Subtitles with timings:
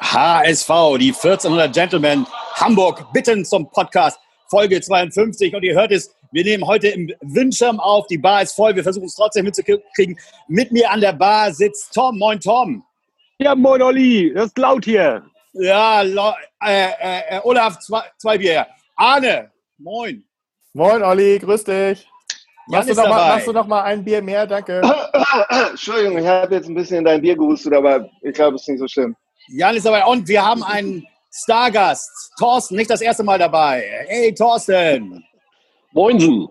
[0.00, 0.68] HSV,
[0.98, 5.54] die 1400 Gentlemen Hamburg bitten zum Podcast, Folge 52.
[5.54, 8.08] Und ihr hört es, wir nehmen heute im Windschirm auf.
[8.08, 8.74] Die Bar ist voll.
[8.74, 10.18] Wir versuchen es trotzdem mitzukriegen.
[10.48, 12.18] Mit mir an der Bar sitzt Tom.
[12.18, 12.84] Moin, Tom.
[13.38, 14.32] Ja, moin, Olli.
[14.34, 15.22] Das ist laut hier.
[15.52, 16.06] Ja, äh,
[16.64, 16.88] äh,
[17.28, 18.66] äh, Olaf, zwei, zwei Bier.
[18.96, 20.24] Arne, moin.
[20.72, 21.38] Moin, Olli.
[21.38, 22.08] Grüß dich.
[22.66, 24.46] Machst du, noch mal, machst du noch mal ein Bier mehr?
[24.46, 24.80] Danke.
[25.70, 28.68] Entschuldigung, ich habe jetzt ein bisschen in dein Bier gehustet, aber ich glaube, es ist
[28.68, 29.14] nicht so schlimm.
[29.48, 32.32] Jan ist dabei und wir haben einen Stargast.
[32.38, 33.84] Thorsten, nicht das erste Mal dabei.
[34.06, 35.22] Hey, Thorsten.
[35.92, 36.48] Moinsen.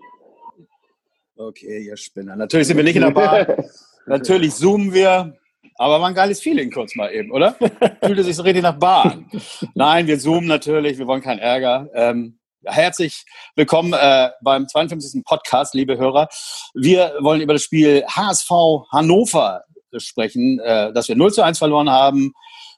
[1.36, 2.36] Okay, ihr Spinner.
[2.36, 3.46] Natürlich sind wir nicht in der Bar.
[4.06, 5.36] Natürlich zoomen wir.
[5.76, 7.56] Aber war ein geiles Feeling kurz mal eben, oder?
[8.04, 9.28] Fühlte sich so richtig nach Bahn.
[9.74, 10.98] Nein, wir zoomen natürlich.
[10.98, 11.88] Wir wollen keinen Ärger.
[11.94, 13.24] Ähm, herzlich
[13.56, 15.24] willkommen äh, beim 52.
[15.24, 16.28] Podcast, liebe Hörer.
[16.74, 18.50] Wir wollen über das Spiel HSV
[18.92, 19.64] Hannover
[19.96, 22.34] sprechen, äh, dass wir 0 zu 1 verloren haben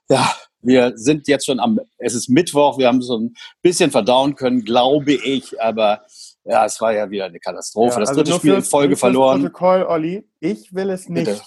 [0.08, 4.34] ja, wir sind jetzt schon am, es ist Mittwoch, wir haben so ein bisschen verdauen
[4.34, 6.02] können, glaube ich, aber
[6.44, 7.94] ja, es war ja wieder eine Katastrophe.
[7.94, 9.42] Ja, das also dritte Spiel in Folge verloren.
[9.42, 11.42] Protokoll, Olli, ich will es nicht.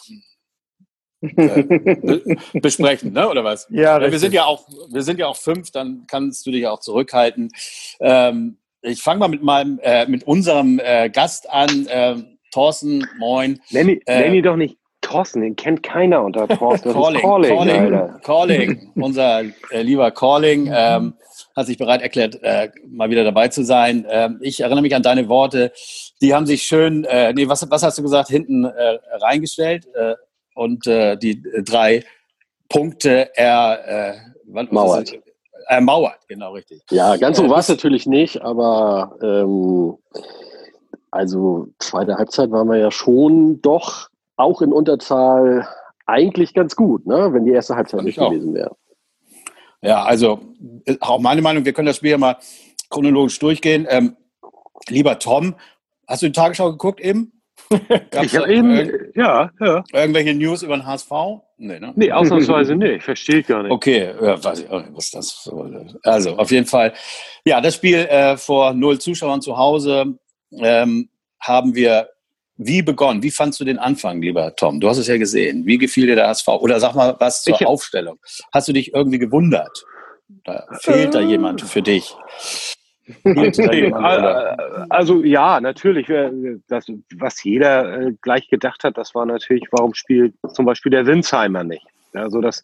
[1.21, 3.27] Äh, besprechen, ne?
[3.27, 3.67] Oder was?
[3.69, 6.66] Ja, ja wir sind ja auch, wir sind ja auch fünf, dann kannst du dich
[6.67, 7.49] auch zurückhalten.
[7.99, 11.88] Ähm, ich fange mal mit meinem, äh, mit unserem äh, Gast an.
[11.89, 13.59] Ähm, Thorsten, moin.
[13.69, 16.92] Nenn, äh, nenn ihn doch nicht Thorsten, den kennt keiner unter Thorsten.
[16.94, 19.41] Calling, Calling, Calling, Calling, unser
[19.72, 21.14] äh, lieber Calling, ähm,
[21.56, 24.06] hat sich bereit erklärt, äh, mal wieder dabei zu sein.
[24.09, 25.72] Ähm, ich erinnere mich an deine Worte.
[26.22, 30.16] Die haben sich schön, äh, nee, was, was hast du gesagt, hinten äh, reingestellt äh,
[30.53, 32.03] und äh, die drei
[32.69, 35.13] Punkte er, äh, Mauert.
[35.67, 36.81] ermauert, genau richtig.
[36.91, 39.97] Ja, ganz so war es natürlich nicht, aber ähm,
[41.11, 44.08] also zweite Halbzeit waren wir ja schon doch
[44.39, 45.67] auch in Unterzahl
[46.05, 47.33] eigentlich ganz gut, ne?
[47.33, 48.75] wenn die erste Halbzeit nicht gewesen wäre.
[49.81, 50.39] Ja, also
[51.01, 52.37] auch meine Meinung, wir können das Spiel ja mal
[52.89, 53.85] chronologisch durchgehen.
[53.89, 54.15] Ähm,
[54.88, 55.55] lieber Tom,
[56.07, 57.33] hast du die Tagesschau geguckt eben?
[58.22, 59.83] ich habe eben, ja, ja.
[59.94, 61.11] Irgendwelche News über den HSV?
[61.57, 61.91] Nee, ne?
[61.95, 63.03] Nee, ausnahmsweise nicht.
[63.03, 63.72] Verstehe ich gar nicht.
[63.72, 65.99] Okay, ja, weiß ich auch nicht, was das soll.
[66.03, 66.94] Also, auf jeden Fall.
[67.45, 70.17] Ja, das Spiel äh, vor null Zuschauern zu Hause
[70.51, 72.09] ähm, haben wir
[72.62, 73.24] wie begonnen?
[73.24, 74.81] Wie fandst du den Anfang, lieber Tom?
[74.81, 75.66] Du hast es ja gesehen.
[75.66, 76.50] Wie gefiel dir der HSV?
[76.50, 78.20] Oder sag mal was zur ich, Aufstellung.
[78.52, 79.86] Hast du dich irgendwie gewundert?
[80.44, 82.14] Da fehlt da jemand für dich?
[84.90, 86.09] also ja, natürlich.
[86.09, 90.91] Äh, das, was jeder äh, gleich gedacht hat, das war natürlich, warum spielt zum Beispiel
[90.91, 91.88] der Winsheimer nicht?
[92.14, 92.62] Also das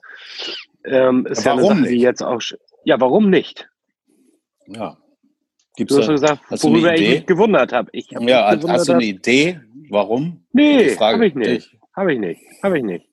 [0.83, 2.41] ähm, ist ja, ja eine Sache, die jetzt auch.
[2.83, 3.69] Ja, warum nicht?
[4.67, 4.97] Ja.
[5.75, 7.91] Gibt's du hast da, gesagt, hast worüber ich mich gewundert habe.
[7.93, 9.59] Hab ja, gewundert, hast du eine Idee,
[9.89, 10.45] Warum?
[10.51, 11.77] Nee, habe ich nicht.
[11.95, 12.41] Habe ich nicht.
[12.63, 13.07] Habe ich nicht.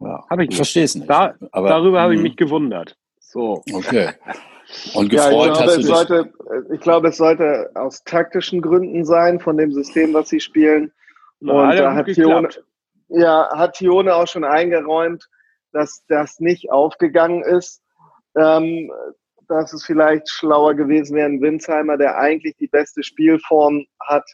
[0.00, 0.56] Ja, habe ich nicht.
[0.56, 1.08] Verstehe es nicht.
[1.08, 2.24] Da, aber, darüber habe ich hm.
[2.24, 2.96] mich gewundert.
[3.18, 3.62] So.
[3.72, 4.10] Okay.
[4.94, 5.86] Und gefreut ja, hast du dich?
[5.86, 6.32] Sollte,
[6.72, 10.92] ich glaube, es sollte aus taktischen Gründen sein, von dem System, was sie spielen.
[11.38, 12.48] Na, Und da hat Tione,
[13.08, 15.28] ja, hat Tione auch schon eingeräumt,
[15.72, 17.80] dass das nicht aufgegangen ist.
[18.36, 18.90] Ähm,
[19.48, 24.24] dass es vielleicht schlauer gewesen wäre, ein Winsheimer, der eigentlich die beste Spielform hat,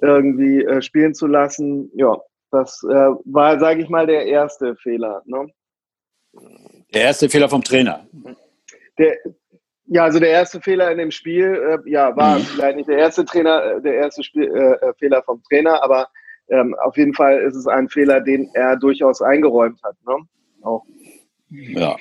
[0.00, 1.90] irgendwie äh, spielen zu lassen.
[1.94, 2.18] Ja,
[2.50, 5.22] das äh, war, sage ich mal, der erste Fehler.
[5.24, 5.48] Ne?
[6.92, 8.06] Der erste Fehler vom Trainer.
[8.98, 9.16] Der,
[9.86, 12.42] ja, also der erste Fehler in dem Spiel, äh, ja, war mhm.
[12.42, 16.08] vielleicht nicht der erste Trainer, äh, der erste Spiel, äh, äh, Fehler vom Trainer, aber
[16.48, 19.96] ähm, auf jeden Fall ist es ein Fehler, den er durchaus eingeräumt hat.
[20.06, 20.16] Ne?
[20.62, 20.84] Auch.
[21.50, 21.96] Ja.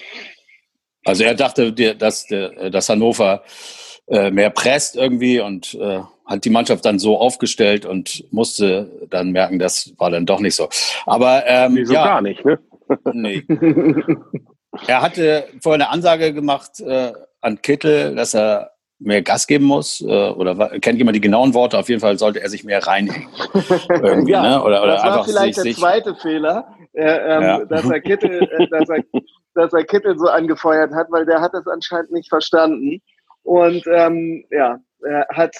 [1.05, 3.43] Also er dachte, dass, dass Hannover
[4.07, 5.77] mehr presst irgendwie und
[6.25, 10.55] hat die Mannschaft dann so aufgestellt und musste dann merken, das war dann doch nicht
[10.55, 10.69] so.
[11.05, 12.59] Aber ähm, nee, so ja, gar nicht, ne?
[13.13, 13.43] nee.
[14.87, 20.01] er hatte vorher eine Ansage gemacht äh, an Kittel, dass er mehr Gas geben muss
[20.01, 21.77] äh, oder kennt jemand die genauen Worte?
[21.77, 23.29] Auf jeden Fall sollte er sich mehr reinhängen.
[23.89, 24.63] Irgendwie, ja, ne?
[24.63, 27.65] oder, oder das war vielleicht der zweite Fehler, äh, ähm, ja.
[27.65, 29.03] dass, er Kittel, äh, dass, er,
[29.55, 33.01] dass er Kittel so angefeuert hat, weil der hat es anscheinend nicht verstanden.
[33.43, 35.55] Und ähm, ja, er hat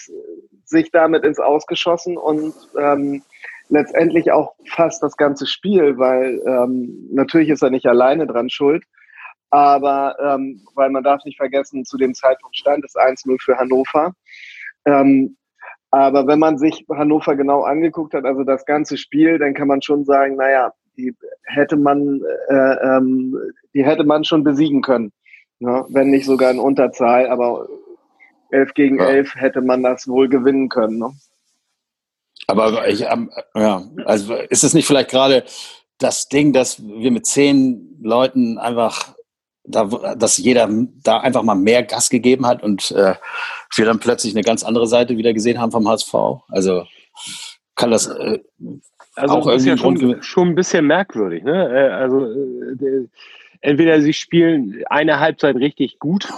[0.65, 3.23] sich damit ins Ausgeschossen und ähm,
[3.69, 8.83] letztendlich auch fast das ganze Spiel, weil ähm, natürlich ist er nicht alleine dran schuld,
[9.49, 14.13] aber ähm, weil man darf nicht vergessen, zu dem Zeitpunkt stand es 1-0 für Hannover.
[14.85, 15.37] Ähm,
[15.91, 19.81] aber wenn man sich Hannover genau angeguckt hat, also das ganze Spiel, dann kann man
[19.81, 23.37] schon sagen, naja, die hätte man, äh, ähm,
[23.73, 25.11] die hätte man schon besiegen können.
[25.59, 25.85] Ne?
[25.89, 27.67] Wenn nicht sogar in Unterzahl, aber
[28.51, 29.07] 11 gegen ja.
[29.07, 30.99] 11 hätte man das wohl gewinnen können.
[30.99, 31.13] Ne?
[32.47, 35.43] Aber ich, ähm, ja, also ist es nicht vielleicht gerade
[35.97, 39.15] das Ding, dass wir mit zehn Leuten einfach
[39.63, 40.69] da, dass jeder
[41.03, 43.15] da einfach mal mehr Gas gegeben hat und äh,
[43.75, 46.13] wir dann plötzlich eine ganz andere Seite wieder gesehen haben vom HSV.
[46.49, 46.85] Also
[47.75, 48.39] kann das äh,
[49.15, 51.43] also auch irgendwie ja schon, schon ein bisschen merkwürdig.
[51.43, 51.69] Ne?
[51.69, 53.07] Äh, also äh,
[53.61, 56.31] entweder sie spielen eine Halbzeit richtig gut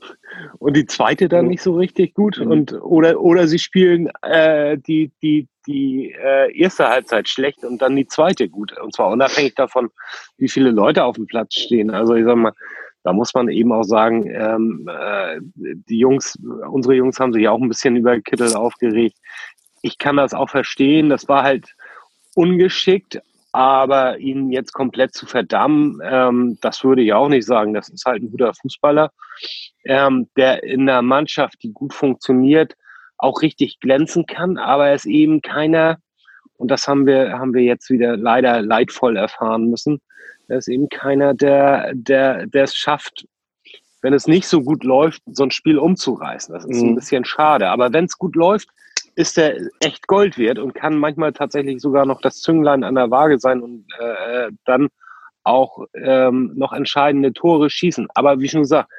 [0.58, 2.50] und die zweite dann nicht so richtig gut mhm.
[2.50, 7.96] und oder oder sie spielen äh, die die die äh, erste Halbzeit schlecht und dann
[7.96, 9.90] die zweite gut und zwar unabhängig davon
[10.38, 12.52] wie viele Leute auf dem Platz stehen also ich sag mal
[13.02, 16.38] da muss man eben auch sagen ähm, äh, die Jungs
[16.70, 19.16] unsere Jungs haben sich auch ein bisschen über Kittel aufgeregt
[19.82, 21.74] ich kann das auch verstehen das war halt
[22.40, 23.20] ungeschickt
[23.52, 27.74] aber ihn jetzt komplett zu verdammen, ähm, das würde ich auch nicht sagen.
[27.74, 29.10] Das ist halt ein guter Fußballer,
[29.84, 32.76] ähm, der in einer Mannschaft, die gut funktioniert,
[33.18, 34.56] auch richtig glänzen kann.
[34.56, 35.98] Aber er ist eben keiner,
[36.56, 40.00] und das haben wir, haben wir jetzt wieder leider leidvoll erfahren müssen.
[40.48, 43.26] Er ist eben keiner, der, der, der es schafft,
[44.02, 46.54] wenn es nicht so gut läuft, so ein Spiel umzureißen.
[46.54, 46.90] Das ist mhm.
[46.90, 47.68] ein bisschen schade.
[47.68, 48.68] Aber wenn es gut läuft,
[49.14, 53.10] ist er echt Gold wert und kann manchmal tatsächlich sogar noch das Zünglein an der
[53.10, 54.88] Waage sein und äh, dann
[55.44, 58.08] auch ähm, noch entscheidende Tore schießen.
[58.14, 58.90] Aber wie schon gesagt,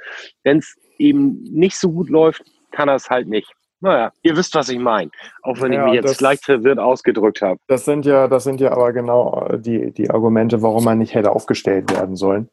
[0.43, 3.51] wenn es eben nicht so gut läuft, kann er es halt nicht.
[3.79, 5.09] Naja, ihr wisst, was ich meine.
[5.41, 7.59] Auch wenn ja, ich mich jetzt das, leicht verwirrt ausgedrückt habe.
[7.67, 11.31] Das sind ja, das sind ja aber genau die, die Argumente, warum man nicht hätte
[11.31, 12.49] aufgestellt werden sollen.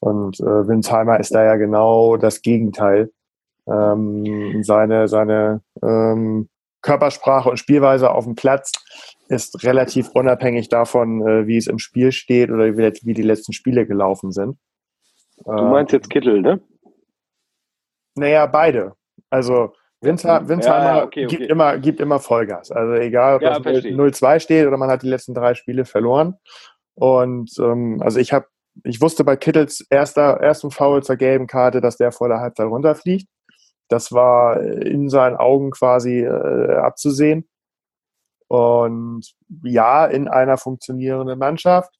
[0.00, 3.10] Und äh, Winsheimer ist da ja genau das Gegenteil.
[3.66, 6.48] Ähm, seine seine ähm,
[6.82, 8.72] Körpersprache und Spielweise auf dem Platz
[9.28, 13.86] ist relativ unabhängig davon, äh, wie es im Spiel steht oder wie, die letzten Spiele
[13.86, 14.58] gelaufen sind.
[15.44, 16.60] Du meinst jetzt Kittel, ne?
[18.14, 18.94] Naja, beide.
[19.30, 21.36] Also Winter, Winterheimer ja, okay, okay.
[21.36, 22.70] Gibt, immer, gibt immer Vollgas.
[22.70, 26.34] Also egal, ob ja, das 0-2 steht oder man hat die letzten drei Spiele verloren.
[26.94, 28.46] Und ähm, also ich habe,
[28.84, 32.66] ich wusste bei Kittels erster, ersten Foul zur gelben Karte, dass der vor der Halbzeit
[32.66, 33.28] runterfliegt.
[33.88, 37.48] Das war in seinen Augen quasi äh, abzusehen.
[38.48, 41.94] Und ja, in einer funktionierenden Mannschaft.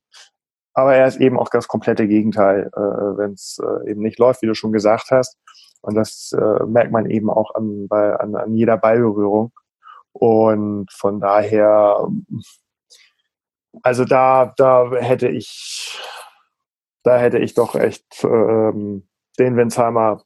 [0.75, 4.43] Aber er ist eben auch das komplette Gegenteil, äh, wenn es äh, eben nicht läuft,
[4.43, 5.39] wie du schon gesagt hast.
[5.83, 9.53] Und das äh, merkt man eben auch an, bei, an, an jeder Ballberührung.
[10.13, 12.09] Und von daher,
[13.83, 15.99] also da, da hätte ich,
[17.03, 19.09] da hätte ich doch echt ähm,
[19.39, 20.23] den Winsheimer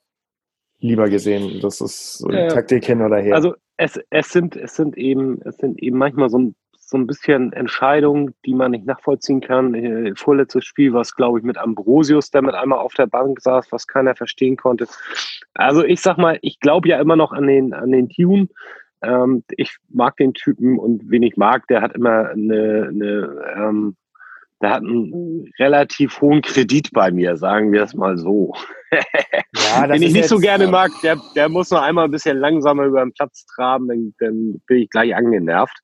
[0.87, 1.61] lieber gesehen.
[1.61, 3.35] Das ist ja, Taktik hin oder her.
[3.35, 6.55] Also es, es sind es sind eben es sind eben manchmal so ein
[6.87, 9.75] so ein bisschen Entscheidungen, die man nicht nachvollziehen kann.
[9.75, 13.41] Äh, vorletztes Spiel war es, glaube ich, mit Ambrosius, der mit einmal auf der Bank
[13.41, 14.87] saß, was keiner verstehen konnte.
[15.55, 18.49] Also ich sag mal, ich glaube ja immer noch an den, an den Tune.
[19.03, 23.97] Ähm, ich mag den Typen und wen ich mag, der hat immer eine, eine ähm,
[24.63, 28.55] der hat einen relativ hohen Kredit bei mir, sagen wir es mal so.
[29.53, 32.85] Ja, Den ich nicht so gerne mag, der, der muss noch einmal ein bisschen langsamer
[32.85, 35.77] über den Platz traben, dann, dann bin ich gleich angenervt.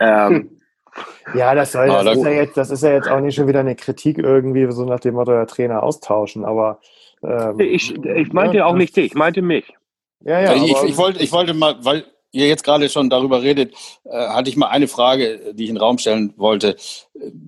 [0.00, 0.50] Ja, ähm,
[1.34, 3.60] ja das, soll, das, ist ja jetzt, das ist ja jetzt auch nicht schon wieder
[3.60, 6.80] eine Kritik irgendwie, so nach dem Motto, der Trainer austauschen, aber.
[7.22, 9.72] Ähm, ich, ich meinte ja, auch nicht dich, ich meinte mich.
[10.20, 10.54] Ja, ja.
[10.54, 13.74] Ich, ich, wollte, ich wollte mal, weil ihr jetzt gerade schon darüber redet,
[14.04, 16.76] äh, hatte ich mal eine Frage, die ich in den Raum stellen wollte.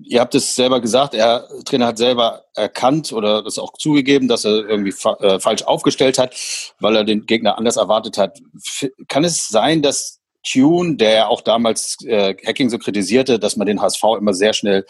[0.03, 4.45] Ihr habt es selber gesagt, der Trainer hat selber erkannt oder das auch zugegeben, dass
[4.45, 6.35] er irgendwie fa äh, falsch aufgestellt hat,
[6.79, 8.39] weil er den Gegner anders erwartet hat.
[8.55, 13.55] F kann es sein, dass Tune, der ja auch damals äh, Hacking so kritisierte, dass
[13.55, 14.85] man den HSV immer sehr schnell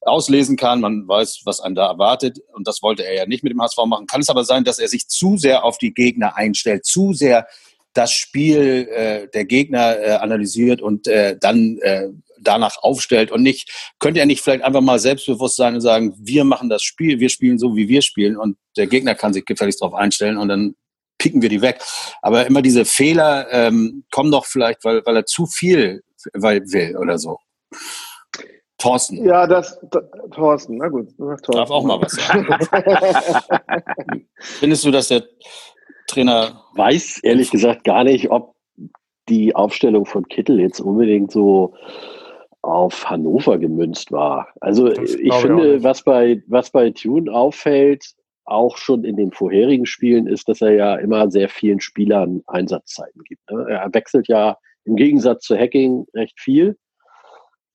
[0.00, 3.52] auslesen kann, man weiß, was einen da erwartet und das wollte er ja nicht mit
[3.52, 4.06] dem HSV machen.
[4.06, 7.46] Kann es aber sein, dass er sich zu sehr auf die Gegner einstellt, zu sehr
[7.94, 12.08] das Spiel äh, der Gegner äh, analysiert und äh, dann äh,
[12.40, 16.44] danach aufstellt und nicht, könnte er nicht vielleicht einfach mal selbstbewusst sein und sagen, wir
[16.44, 19.80] machen das Spiel, wir spielen so, wie wir spielen und der Gegner kann sich gefälligst
[19.80, 20.74] darauf einstellen und dann
[21.18, 21.80] picken wir die weg.
[22.20, 26.02] Aber immer diese Fehler ähm, kommen doch vielleicht, weil, weil er zu viel
[26.34, 27.38] weil, will oder so.
[28.78, 29.24] Thorsten.
[29.24, 30.02] Ja, das, das
[30.34, 31.08] Thorsten, na gut.
[31.16, 31.52] Thorsten.
[31.52, 32.46] Darf auch mal was sagen.
[34.40, 35.22] Findest du, dass der
[36.14, 36.62] Trainer.
[36.74, 38.54] Weiß ehrlich gesagt gar nicht, ob
[39.28, 41.74] die Aufstellung von Kittel jetzt unbedingt so
[42.62, 44.48] auf Hannover gemünzt war.
[44.60, 48.14] Also das ich finde, ich was bei, was bei Tune auffällt,
[48.44, 53.22] auch schon in den vorherigen Spielen, ist, dass er ja immer sehr vielen Spielern Einsatzzeiten
[53.24, 53.50] gibt.
[53.50, 53.66] Ne?
[53.68, 56.76] Er wechselt ja im Gegensatz zu Hacking recht viel.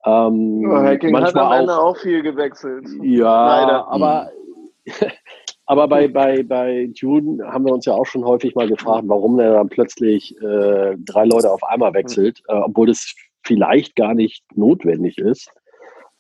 [0.06, 2.88] Ähm, ja, Hacking manchmal hat am Ende auch, auch viel gewechselt.
[3.01, 3.88] Ja, Leider.
[3.88, 4.32] aber
[5.69, 9.38] Aber bei, bei, bei June haben wir uns ja auch schon häufig mal gefragt, warum
[9.38, 14.45] er dann plötzlich äh, drei Leute auf einmal wechselt, äh, obwohl das vielleicht gar nicht
[14.55, 15.51] notwendig ist.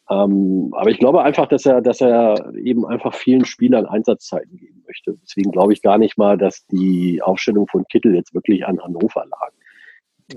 [0.09, 4.83] Ähm, aber ich glaube einfach, dass er, dass er eben einfach vielen Spielern Einsatzzeiten geben
[4.85, 5.17] möchte.
[5.23, 9.25] Deswegen glaube ich gar nicht mal, dass die Aufstellung von Kittel jetzt wirklich an Hannover
[9.25, 9.51] lag.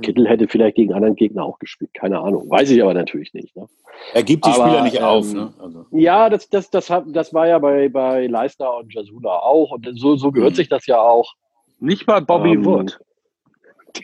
[0.02, 2.48] Kittel hätte vielleicht gegen anderen Gegner auch gespielt, keine Ahnung.
[2.48, 3.56] Weiß ich aber natürlich nicht.
[3.56, 3.68] Ne?
[4.14, 5.32] Er gibt die aber, Spieler nicht ähm, auf.
[5.32, 5.52] Ne?
[5.58, 5.86] Also.
[5.90, 9.72] Ja, das, das, das, hat, das war ja bei, bei Leicester und Jasula auch.
[9.72, 10.56] Und so, so gehört mhm.
[10.56, 11.34] sich das ja auch.
[11.80, 13.00] Nicht bei Bobby ähm, Wood.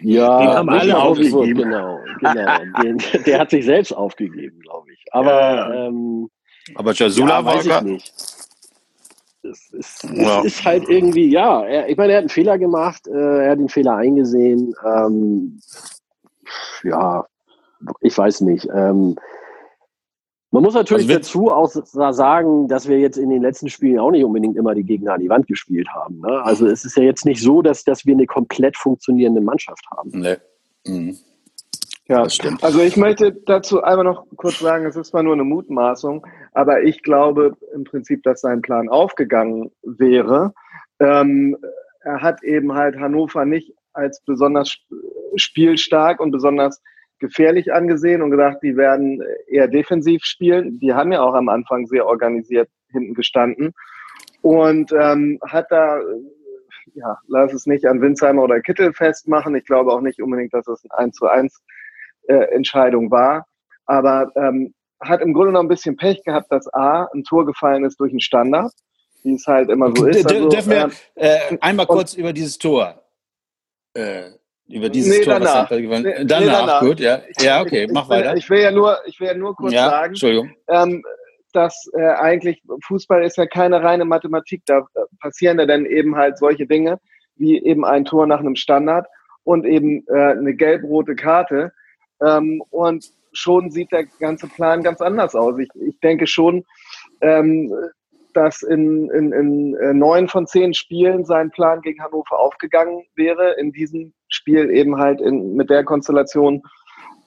[0.01, 1.55] Ja, den haben alle aufgegeben.
[1.55, 2.59] Genau, genau.
[2.83, 5.05] den, der hat sich selbst aufgegeben, glaube ich.
[5.13, 5.87] Aber, ja.
[5.87, 6.29] ähm,
[6.75, 7.67] aber Jasula ja, war weiß
[9.51, 10.43] Es ist, ja.
[10.43, 13.59] ist, halt irgendwie, ja, er, ich meine, er hat einen Fehler gemacht, äh, er hat
[13.59, 14.75] den Fehler eingesehen.
[14.85, 15.61] Ähm,
[16.83, 17.27] ja,
[18.01, 18.69] ich weiß nicht.
[18.73, 19.17] Ähm,
[20.51, 21.69] man muss natürlich also dazu auch
[22.13, 25.21] sagen, dass wir jetzt in den letzten Spielen auch nicht unbedingt immer die Gegner an
[25.21, 26.21] die Wand gespielt haben.
[26.21, 26.43] Ne?
[26.45, 30.11] Also es ist ja jetzt nicht so, dass, dass wir eine komplett funktionierende Mannschaft haben.
[30.15, 30.37] Nee.
[30.87, 31.19] Mhm.
[32.09, 32.63] Ja, das stimmt.
[32.63, 36.25] Also ich möchte dazu einmal noch kurz sagen, es ist zwar nur eine Mutmaßung,
[36.57, 40.55] aber ich glaube im Prinzip, dass sein Plan aufgegangen wäre.
[40.99, 41.55] Ähm,
[42.01, 44.75] er hat eben halt Hannover nicht als besonders
[45.37, 46.83] spielstark und besonders
[47.19, 50.79] gefährlich angesehen und gedacht, die werden eher defensiv spielen.
[50.79, 53.75] Die haben ja auch am Anfang sehr organisiert hinten gestanden
[54.41, 56.01] und ähm, hat da,
[56.95, 59.55] ja, lass es nicht an Winsheimer oder Kittel festmachen.
[59.57, 61.63] Ich glaube auch nicht unbedingt, dass es ein 1 zu 1
[62.29, 63.47] äh, Entscheidung war,
[63.85, 67.85] aber ähm, hat im Grunde noch ein bisschen Pech gehabt, dass A, ein Tor gefallen
[67.85, 68.73] ist durch einen Standard,
[69.23, 70.27] wie es halt immer so ist.
[70.27, 73.03] Also, Dürfen wir äh, äh einmal kurz über dieses Tor
[73.95, 74.31] äh,
[74.69, 75.71] über dieses nee, Tor, danach.
[75.71, 77.23] was nee, danach, nee, danach, gut, ja.
[77.39, 78.37] Ja, okay, mach ich, weiter.
[78.37, 80.55] Ich will ja nur, ich will ja nur kurz ja, sagen.
[80.69, 81.03] Ähm,
[81.53, 84.63] dass äh, eigentlich Fußball ist ja keine reine Mathematik.
[84.67, 84.83] Da äh,
[85.21, 86.99] passieren ja dann eben halt solche Dinge
[87.37, 89.07] wie eben ein Tor nach einem Standard
[89.45, 91.73] und eben äh, eine gelb-rote Karte.
[92.23, 95.59] Ähm, und schon sieht der ganze Plan ganz anders aus.
[95.59, 96.65] Ich, ich denke schon,
[97.21, 97.73] ähm,
[98.35, 103.55] dass in, in, in äh, neun von zehn Spielen sein Plan gegen Hannover aufgegangen wäre.
[103.59, 106.63] In diesem Spiel eben halt in, mit der Konstellation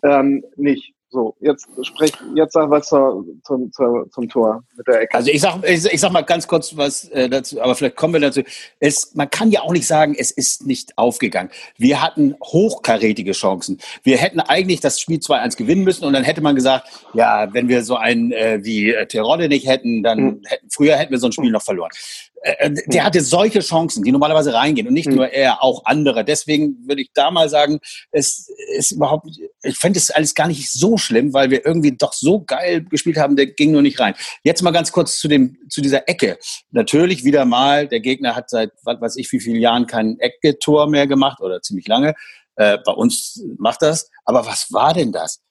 [0.04, 0.94] ähm, nicht.
[1.12, 5.16] So, jetzt sprech, jetzt sag was zur, zum, zur, zum Tor mit der Ecke.
[5.16, 8.14] Also ich sag, ich, ich sag mal ganz kurz was äh, dazu, aber vielleicht kommen
[8.14, 8.44] wir dazu.
[8.80, 11.50] Es, man kann ja auch nicht sagen, es ist nicht aufgegangen.
[11.78, 13.80] Wir hatten hochkarätige Chancen.
[14.04, 17.70] Wir hätten eigentlich das Spiel 2-1 gewinnen müssen und dann hätte man gesagt, ja, wenn
[17.70, 20.42] wir so einen äh, wie äh, Terodde nicht hätten, dann mhm.
[20.80, 21.92] Früher hätten wir so ein Spiel noch verloren.
[22.42, 25.16] Äh, äh, der hatte solche Chancen, die normalerweise reingehen und nicht mhm.
[25.16, 26.24] nur er, auch andere.
[26.24, 27.80] Deswegen würde ich da mal sagen,
[28.12, 29.28] es ist überhaupt,
[29.62, 33.18] ich fände es alles gar nicht so schlimm, weil wir irgendwie doch so geil gespielt
[33.18, 34.14] haben, der ging nur nicht rein.
[34.44, 36.38] Jetzt mal ganz kurz zu dem, zu dieser Ecke.
[36.72, 40.88] Natürlich wieder mal, der Gegner hat seit, was weiß ich, wie vielen Jahren kein Ecke-Tor
[40.88, 42.14] mehr gemacht oder ziemlich lange.
[42.56, 44.10] Äh, bei uns macht das.
[44.24, 45.42] Aber was war denn das?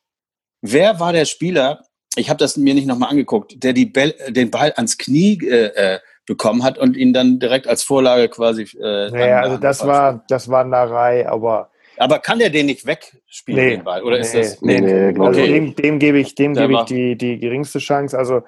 [0.63, 1.85] Wer war der Spieler?
[2.19, 5.95] Ich habe das mir nicht nochmal angeguckt, der die Bell, den Ball ans Knie äh,
[5.95, 5.99] äh
[6.29, 8.65] bekommen hat und ihn dann direkt als Vorlage quasi.
[8.79, 11.71] Äh, naja, also das war, das war Narei, aber.
[11.97, 14.05] Aber kann der den nicht wegspielen, nee, den Ball?
[14.05, 14.63] Oder nee, ist das.
[14.63, 18.17] Nee, nee, also dem, dem gebe ich, dem gebe ich die, die geringste Chance.
[18.17, 18.43] Also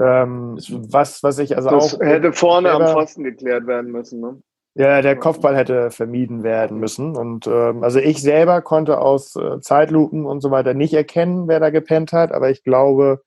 [0.00, 2.00] ähm, was, was ich also das auch.
[2.00, 4.42] Hätte vorne am Pfosten geklärt werden müssen, ne?
[4.74, 7.16] Ja, der Kopfball hätte vermieden werden müssen.
[7.16, 11.58] Und ähm, also ich selber konnte aus äh, Zeitlupen und so weiter nicht erkennen, wer
[11.58, 13.22] da gepennt hat, aber ich glaube,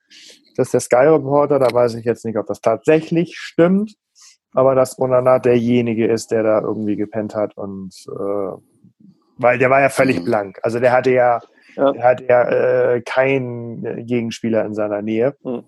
[0.55, 3.95] dass der Sky Reporter, da weiß ich jetzt nicht, ob das tatsächlich stimmt,
[4.53, 8.57] aber dass Onana derjenige ist, der da irgendwie gepennt hat und äh,
[9.38, 10.25] weil der war ja völlig mhm.
[10.25, 10.59] blank.
[10.63, 11.39] Also der hatte ja,
[11.75, 11.91] ja.
[11.91, 12.43] Der hatte ja
[12.93, 15.35] äh, keinen Gegenspieler in seiner Nähe.
[15.43, 15.63] Mhm.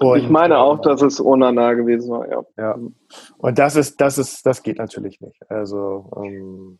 [0.00, 2.42] Und, ich meine auch, dass es Onana gewesen war, ja.
[2.56, 2.78] ja.
[3.38, 5.40] Und das ist, das ist, das geht natürlich nicht.
[5.50, 6.78] Also ähm,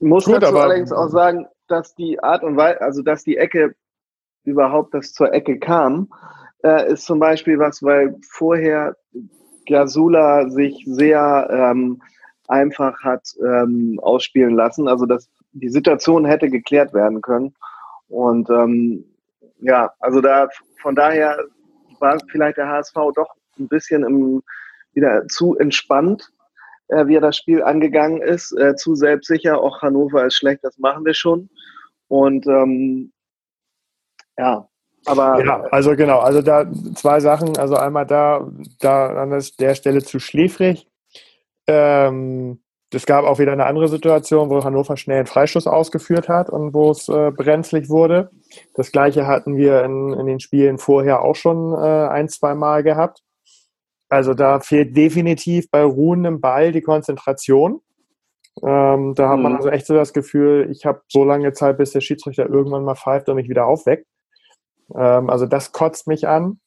[0.00, 3.22] ich muss gut, dazu aber, allerdings auch sagen, dass die Art und Weise, also dass
[3.22, 3.74] die Ecke
[4.44, 6.08] überhaupt das zur Ecke kam,
[6.64, 8.96] äh, ist zum Beispiel was, weil vorher
[9.66, 12.02] Gasula sich sehr ähm,
[12.48, 14.88] einfach hat ähm, ausspielen lassen.
[14.88, 17.54] Also dass die Situation hätte geklärt werden können.
[18.08, 19.04] Und ähm,
[19.60, 20.48] ja, also da
[20.80, 21.38] von daher
[22.00, 24.42] war vielleicht der HSV doch ein bisschen im,
[24.92, 26.30] wieder zu entspannt,
[26.88, 29.60] äh, wie er das Spiel angegangen ist, äh, zu selbstsicher.
[29.60, 31.48] Auch Hannover ist schlecht, das machen wir schon.
[32.08, 33.12] Und ähm,
[34.38, 34.68] ja,
[35.06, 37.56] aber ja, also genau, also da zwei Sachen.
[37.56, 38.48] Also einmal da,
[38.80, 40.88] da an der Stelle zu schläfrig.
[41.66, 42.60] Ähm,
[42.92, 46.74] es gab auch wieder eine andere Situation, wo Hannover schnell einen Freistoß ausgeführt hat und
[46.74, 48.30] wo es äh, brenzlig wurde.
[48.74, 52.82] Das gleiche hatten wir in, in den Spielen vorher auch schon äh, ein, zwei Mal
[52.82, 53.22] gehabt.
[54.08, 57.80] Also da fehlt definitiv bei ruhendem Ball die Konzentration.
[58.62, 59.58] Ähm, da hat man mhm.
[59.58, 62.96] also echt so das Gefühl, ich habe so lange Zeit, bis der Schiedsrichter irgendwann mal
[62.96, 64.06] pfeift und mich wieder aufweckt.
[64.94, 66.58] Ähm, also das kotzt mich an.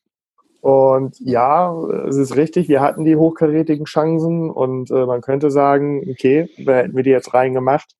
[0.63, 1.75] Und ja,
[2.07, 6.95] es ist richtig, wir hatten die hochkarätigen Chancen und äh, man könnte sagen, okay, hätten
[6.95, 7.91] wir die jetzt reingemacht,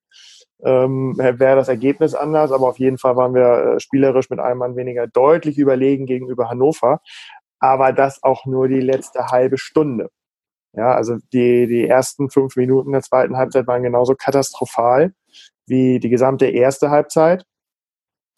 [0.64, 4.60] ähm, wäre das Ergebnis anders, aber auf jeden Fall waren wir äh, spielerisch mit einem
[4.60, 7.02] Mann weniger deutlich überlegen gegenüber Hannover.
[7.60, 10.10] Aber das auch nur die letzte halbe Stunde.
[10.72, 15.14] Ja, also die, die ersten fünf Minuten der zweiten Halbzeit waren genauso katastrophal
[15.66, 17.44] wie die gesamte erste Halbzeit,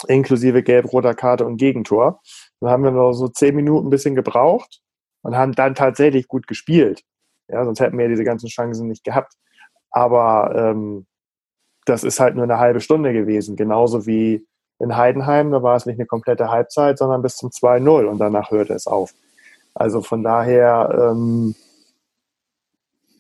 [0.07, 2.21] inklusive gelb-roter Karte und Gegentor.
[2.61, 4.81] Dann haben wir noch so zehn Minuten ein bisschen gebraucht
[5.21, 7.03] und haben dann tatsächlich gut gespielt.
[7.47, 9.33] Ja, sonst hätten wir diese ganzen Chancen nicht gehabt.
[9.91, 11.05] Aber ähm,
[11.85, 13.55] das ist halt nur eine halbe Stunde gewesen.
[13.55, 14.45] Genauso wie
[14.79, 18.51] in Heidenheim, da war es nicht eine komplette Halbzeit, sondern bis zum 2-0 und danach
[18.51, 19.13] hörte es auf.
[19.73, 21.55] Also von daher ähm,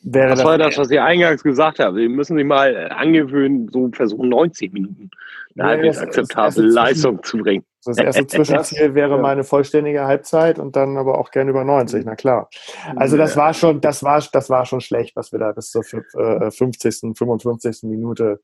[0.01, 0.39] wäre das.
[0.39, 1.99] Das war das, was ich eingangs gesagt habe.
[1.99, 5.09] Sie müssen sich mal angewöhnen, so versuchen 90 Minuten
[5.55, 7.65] eine ja, halbwegs akzeptable Leistung zu bringen.
[7.85, 12.05] Das erste Zwischenziel wäre mal eine vollständige Halbzeit und dann aber auch gerne über 90,
[12.05, 12.49] na klar.
[12.95, 15.83] Also das war schon, das war, das war schon schlecht, was wir da bis zur
[15.83, 17.83] 50., 55.
[17.83, 18.41] Äh, Minute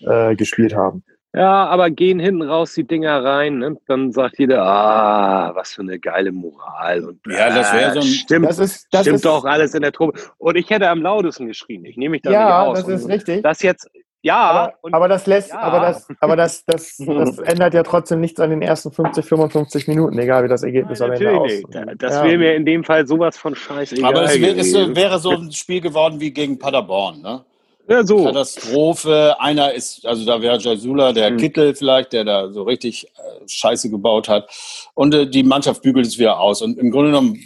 [0.00, 1.04] äh, gespielt haben.
[1.36, 3.76] Ja, aber gehen hinten raus die Dinger rein, ne?
[3.86, 7.04] dann sagt jeder, ah, was für eine geile Moral.
[7.04, 9.82] Und, ja, das wäre so ein, stimmt, das ist, das stimmt ist, doch alles in
[9.82, 10.18] der Truppe.
[10.38, 11.84] Und ich hätte am lautesten geschrien.
[11.84, 12.78] Ich nehme mich da ja, nicht aus.
[12.78, 13.42] Ja, das ist richtig.
[13.42, 13.86] Das jetzt
[14.22, 14.36] ja.
[14.36, 15.58] Aber, aber das lässt, ja.
[15.58, 19.88] aber das, aber das, das, das ändert ja trotzdem nichts an den ersten 50, 55
[19.88, 21.66] Minuten, egal wie das Ergebnis Nein, am Ende aussieht.
[21.98, 22.24] Das ja.
[22.24, 23.96] wäre mir in dem Fall sowas von scheiße.
[24.04, 27.44] Aber es, wär, es wäre so ein Spiel geworden wie gegen Paderborn, ne?
[27.88, 28.24] Ja, so.
[28.24, 29.36] Katastrophe.
[29.38, 31.36] Einer ist, also da wäre Jasula, der mhm.
[31.36, 34.50] Kittel vielleicht, der da so richtig äh, Scheiße gebaut hat.
[34.94, 36.62] Und äh, die Mannschaft bügelt es wieder aus.
[36.62, 37.40] Und im Grunde genommen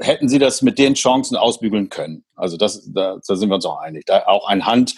[0.00, 2.24] hätten sie das mit den Chancen ausbügeln können.
[2.34, 4.04] Also das, da, da sind wir uns auch einig.
[4.06, 4.94] Da auch ein Hand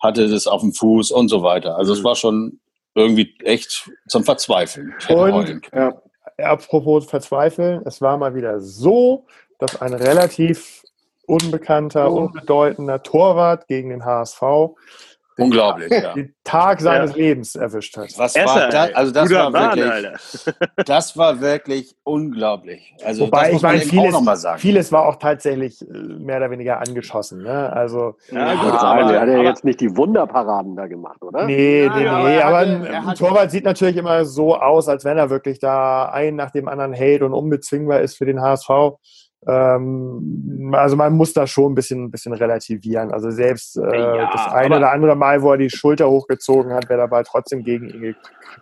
[0.00, 1.76] hatte es auf dem Fuß und so weiter.
[1.76, 1.98] Also mhm.
[1.98, 2.60] es war schon
[2.94, 4.94] irgendwie echt zum Verzweifeln.
[5.08, 6.00] Und, ja,
[6.38, 9.26] apropos Verzweifeln, es war mal wieder so,
[9.58, 10.82] dass ein relativ
[11.26, 12.16] unbekannter, oh.
[12.16, 14.42] unbedeutender Torwart gegen den HSV
[15.38, 16.14] Unglaublich, ja.
[16.14, 17.16] Den Tag seines ja.
[17.16, 18.08] Lebens erwischt hat.
[18.16, 18.94] Was war das?
[18.94, 20.54] Also das war wirklich,
[20.86, 22.94] das war wirklich unglaublich.
[23.04, 24.58] Also Wobei, ich meine, vieles, auch noch mal sagen.
[24.58, 27.42] vieles war auch tatsächlich äh, mehr oder weniger angeschossen.
[27.42, 27.70] Ne?
[27.70, 31.44] Also, ja, gut, ja, aber, der hat ja jetzt nicht die Wunderparaden da gemacht, oder?
[31.44, 32.40] Nee, nee, nee.
[32.40, 36.36] Aber, ein, ein Torwart sieht natürlich immer so aus, als wenn er wirklich da einen
[36.36, 38.70] nach dem anderen hält und unbezwingbar ist für den HSV.
[39.46, 43.12] Ähm, also man muss da schon ein bisschen, ein bisschen relativieren.
[43.12, 46.88] Also selbst äh, ja, das eine oder andere Mal, wo er die Schulter hochgezogen hat,
[46.88, 48.16] wäre dabei trotzdem gegen ihn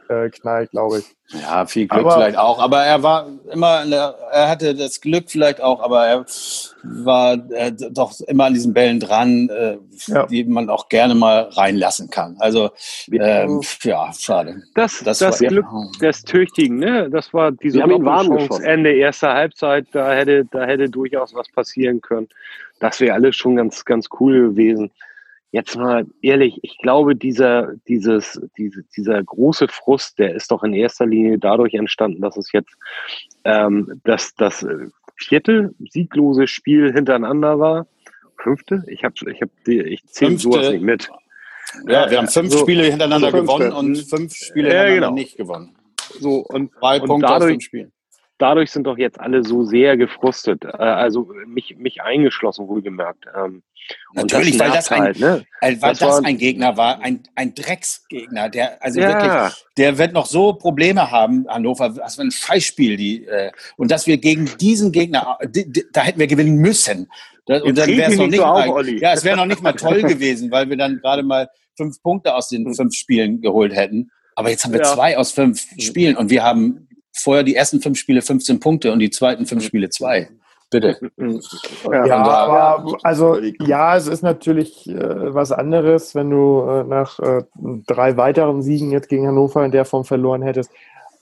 [0.08, 1.16] geknallt, glaube ich.
[1.28, 2.58] Ja, viel Glück aber, vielleicht auch.
[2.58, 6.26] Aber er war immer, der, er hatte das Glück vielleicht auch, aber er
[6.82, 10.26] war äh, doch immer an diesen Bällen dran, äh, ja.
[10.26, 12.36] die man auch gerne mal reinlassen kann.
[12.40, 12.70] Also
[13.10, 14.62] ähm, ja, schade.
[14.74, 16.08] Das, das, das war, Glück ja.
[16.08, 17.08] des Tüchtigen, ne?
[17.10, 19.86] Das war diese Chance Ende erster Halbzeit.
[19.92, 22.28] Da hätte, da hätte durchaus was passieren können.
[22.80, 24.90] Das wäre alles schon ganz, ganz cool gewesen
[25.54, 30.74] jetzt mal ehrlich, ich glaube, dieser, dieses, diese, dieser große Frust, der ist doch in
[30.74, 32.74] erster Linie dadurch entstanden, dass es jetzt
[33.44, 34.66] ähm, das, das
[35.14, 37.86] vierte sieglose Spiel hintereinander war.
[38.36, 38.82] Fünfte?
[38.88, 41.08] Ich habe ich hab die, ich zähle sowas nicht mit.
[41.86, 45.14] Ja, wir haben fünf so, Spiele hintereinander so gewonnen und fünf Spiele ja, hintereinander genau.
[45.14, 45.76] nicht gewonnen.
[46.18, 47.92] So, und, Zwei und Punkte dadurch, aus dem Spiel
[48.38, 50.64] dadurch sind doch jetzt alle so sehr gefrustet.
[50.64, 53.26] Äh, also mich, mich eingeschlossen, wohlgemerkt.
[53.36, 53.62] Ähm,
[54.14, 55.44] Natürlich, weil das, ein, halt, ne?
[55.60, 59.08] weil das, das ein Gegner war, ein, ein Drecksgegner, der, also ja.
[59.08, 63.90] wirklich, der wird noch so Probleme haben, Hannover, was für ein Scheißspiel, die, äh, und
[63.90, 67.10] dass wir gegen diesen Gegner, die, die, da hätten wir gewinnen müssen.
[67.46, 69.74] Das, und dann wäre es noch nicht, mal, auf, ja, es wäre noch nicht mal
[69.74, 72.74] toll gewesen, weil wir dann gerade mal fünf Punkte aus den hm.
[72.74, 74.10] fünf Spielen geholt hätten.
[74.34, 74.94] Aber jetzt haben wir ja.
[74.94, 78.98] zwei aus fünf Spielen und wir haben vorher die ersten fünf Spiele 15 Punkte und
[78.98, 80.28] die zweiten fünf Spiele zwei.
[80.70, 80.98] Bitte.
[81.84, 87.20] Ja, ja aber also ja, es ist natürlich äh, was anderes, wenn du äh, nach
[87.20, 87.44] äh,
[87.86, 90.70] drei weiteren Siegen jetzt gegen Hannover in der Form verloren hättest.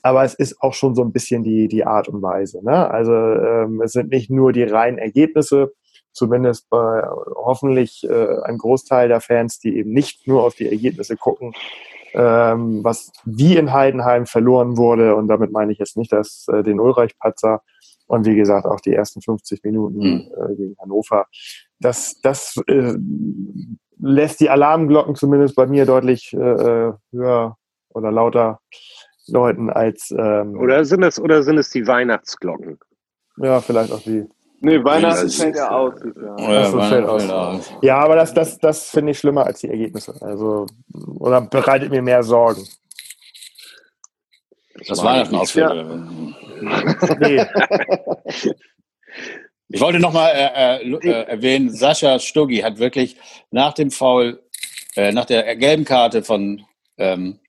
[0.00, 2.64] Aber es ist auch schon so ein bisschen die, die Art und Weise.
[2.64, 2.90] Ne?
[2.90, 5.72] Also ähm, es sind nicht nur die reinen Ergebnisse,
[6.12, 7.02] zumindest bei
[7.36, 11.52] hoffentlich äh, ein Großteil der Fans, die eben nicht nur auf die Ergebnisse gucken,
[12.14, 15.14] ähm, was wie in Heidenheim verloren wurde.
[15.14, 17.62] Und damit meine ich jetzt nicht dass äh, den Ulreich-Patzer
[18.06, 20.30] und wie gesagt auch die ersten 50 Minuten mhm.
[20.36, 21.26] äh, gegen Hannover.
[21.80, 22.94] Das, das äh,
[23.98, 27.56] lässt die Alarmglocken zumindest bei mir deutlich äh, äh höher
[27.90, 28.60] oder lauter
[29.26, 30.12] läuten als.
[30.16, 32.78] Ähm, oder, sind es, oder sind es die Weihnachtsglocken?
[33.36, 34.26] Ja, vielleicht auch die.
[34.64, 35.94] Nee, Weihnachten fällt ja aus.
[36.38, 37.72] Ja, ja, fällt aus.
[37.82, 40.14] ja aber das, das, das finde ich schlimmer als die Ergebnisse.
[40.20, 40.66] Also,
[41.18, 42.64] oder bereitet mir mehr Sorgen.
[44.86, 45.86] Das Weihnachten ausfällt.
[47.20, 47.44] Nee.
[49.68, 53.16] Ich wollte nochmal äh, äh, äh, erwähnen, Sascha Stuggi hat wirklich
[53.50, 54.42] nach dem Foul,
[54.94, 56.62] äh, nach der gelben Karte von
[56.98, 57.40] ähm,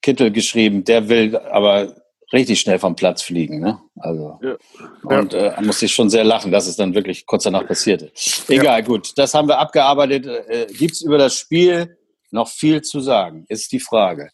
[0.00, 1.94] Kittel geschrieben, der will aber
[2.32, 3.60] richtig schnell vom Platz fliegen.
[3.60, 3.80] Ne?
[3.96, 4.56] Also, ja.
[5.02, 8.12] Und äh, musste ich schon sehr lachen, dass es dann wirklich kurz danach passierte.
[8.48, 8.86] Egal, ja.
[8.86, 10.26] gut, das haben wir abgearbeitet.
[10.26, 11.96] Äh, Gibt es über das Spiel
[12.30, 14.30] noch viel zu sagen, ist die Frage.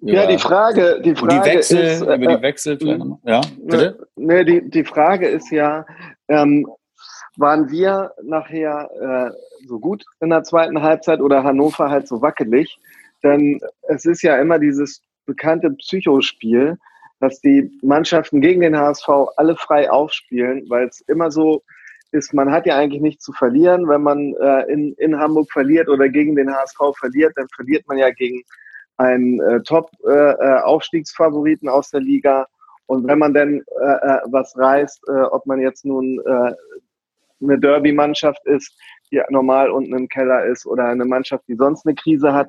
[0.00, 2.78] Über, ja, die Frage, die Frage die Wechsel, ist, über die äh, Wechsel,
[3.24, 4.06] ja, bitte?
[4.16, 5.86] Ne, die, die Frage ist ja,
[6.28, 6.66] ähm,
[7.36, 8.90] waren wir nachher
[9.32, 12.78] äh, so gut in der zweiten Halbzeit oder Hannover halt so wackelig?
[13.22, 13.58] Denn
[13.88, 16.78] es ist ja immer dieses bekannte Psychospiel,
[17.20, 21.62] dass die Mannschaften gegen den HSV alle frei aufspielen, weil es immer so
[22.12, 23.88] ist, man hat ja eigentlich nichts zu verlieren.
[23.88, 27.98] Wenn man äh, in, in Hamburg verliert oder gegen den HSV verliert, dann verliert man
[27.98, 28.42] ja gegen
[28.96, 32.46] einen äh, Top-Aufstiegsfavoriten äh, aus der Liga.
[32.86, 36.54] Und wenn man denn äh, äh, was reißt, äh, ob man jetzt nun äh,
[37.42, 38.72] eine Derby-Mannschaft ist,
[39.10, 42.48] die normal unten im Keller ist, oder eine Mannschaft, die sonst eine Krise hat,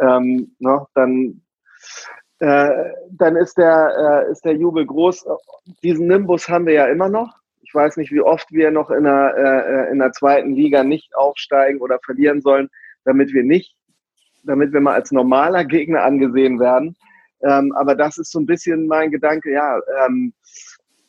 [0.00, 1.40] ähm, ne, dann
[2.38, 5.26] äh, dann ist der, äh, ist der Jubel groß.
[5.82, 7.34] Diesen Nimbus haben wir ja immer noch.
[7.62, 11.16] Ich weiß nicht, wie oft wir noch in der, äh, in der zweiten Liga nicht
[11.16, 12.68] aufsteigen oder verlieren sollen,
[13.04, 13.74] damit wir nicht,
[14.44, 16.96] damit wir mal als normaler Gegner angesehen werden.
[17.42, 20.32] Ähm, aber das ist so ein bisschen mein Gedanke, ja, ähm,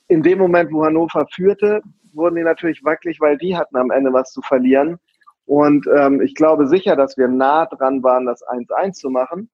[0.08, 1.82] in dem Moment, wo Hannover führte,
[2.13, 4.98] wurden die natürlich wackelig, weil die hatten am Ende was zu verlieren.
[5.46, 9.50] Und ähm, ich glaube sicher, dass wir nah dran waren, das 1-1 zu machen.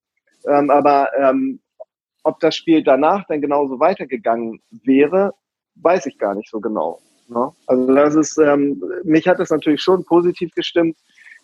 [0.47, 1.59] Ähm, aber ähm,
[2.23, 5.33] ob das Spiel danach dann genauso weitergegangen wäre,
[5.75, 6.99] weiß ich gar nicht so genau.
[7.27, 7.51] Ne?
[7.67, 10.97] Also das ist, ähm, mich hat es natürlich schon positiv gestimmt.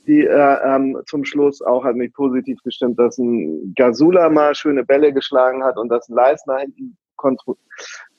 [0.08, 4.84] Die äh, ähm, zum Schluss auch hat mich positiv gestimmt, dass ein Gasula mal schöne
[4.84, 6.98] Bälle geschlagen hat und dass ein Leisner hinten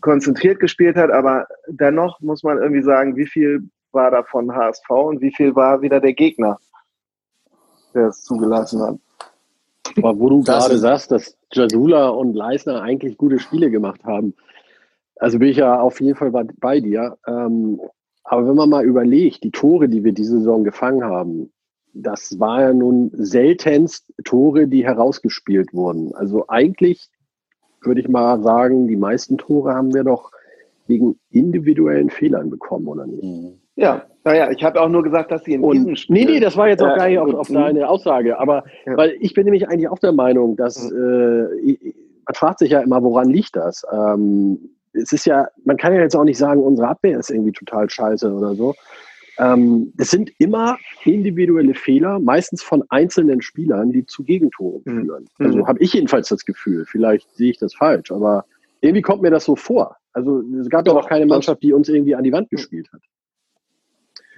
[0.01, 1.11] konzentriert gespielt hat.
[1.11, 5.57] Aber dennoch muss man irgendwie sagen, wie viel war da von HSV und wie viel
[5.57, 6.59] war wieder der Gegner,
[7.95, 8.99] der es zugelassen hat.
[9.98, 14.35] Aber wo du gerade sagst, dass Jasula und Leisner eigentlich gute Spiele gemacht haben,
[15.16, 17.18] also bin ich ja auf jeden Fall bei, bei dir.
[17.26, 17.81] Ähm,
[18.24, 21.53] aber wenn man mal überlegt, die Tore, die wir diese Saison gefangen haben,
[21.92, 26.14] das war ja nun seltenst Tore, die herausgespielt wurden.
[26.14, 27.09] Also eigentlich
[27.83, 30.31] würde ich mal sagen, die meisten Tore haben wir doch
[30.87, 33.22] wegen individuellen Fehlern bekommen, oder nicht?
[33.22, 33.61] Mhm.
[33.76, 36.14] Ja, naja, ich habe auch nur gesagt, dass sie in und, diesem Spiel...
[36.14, 38.96] Nee, nee, das war jetzt auch äh, gar nicht auf, auf deine Aussage, aber ja.
[38.96, 43.02] weil ich bin nämlich eigentlich auch der Meinung, dass äh, man fragt sich ja immer,
[43.02, 43.85] woran liegt das?
[43.92, 47.52] Ähm, es ist ja, man kann ja jetzt auch nicht sagen, unsere Abwehr ist irgendwie
[47.52, 48.74] total scheiße oder so.
[49.38, 55.02] Ähm, es sind immer individuelle Fehler, meistens von einzelnen Spielern, die zu Gegentoren mhm.
[55.02, 55.28] führen.
[55.38, 55.46] Mhm.
[55.46, 56.85] Also habe ich jedenfalls das Gefühl.
[56.85, 58.44] Vielleicht sehe ich das falsch, aber
[58.80, 59.96] irgendwie kommt mir das so vor.
[60.12, 63.00] Also es gab ja auch keine Mannschaft, die uns irgendwie an die Wand gespielt hat.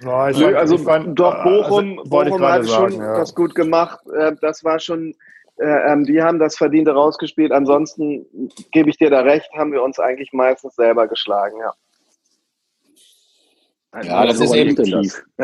[0.03, 3.17] Ja, ich fand, also ich fand, doch äh, Bochum, also, Bochum hat sagen, schon ja.
[3.17, 3.99] das gut gemacht.
[4.15, 5.15] Äh, das war schon,
[5.57, 7.51] äh, ähm, die haben das Verdiente rausgespielt.
[7.51, 8.25] Ansonsten
[8.71, 11.73] gebe ich dir da recht, haben wir uns eigentlich meistens selber geschlagen, ja.
[14.01, 15.23] Ja, das ist eben tief.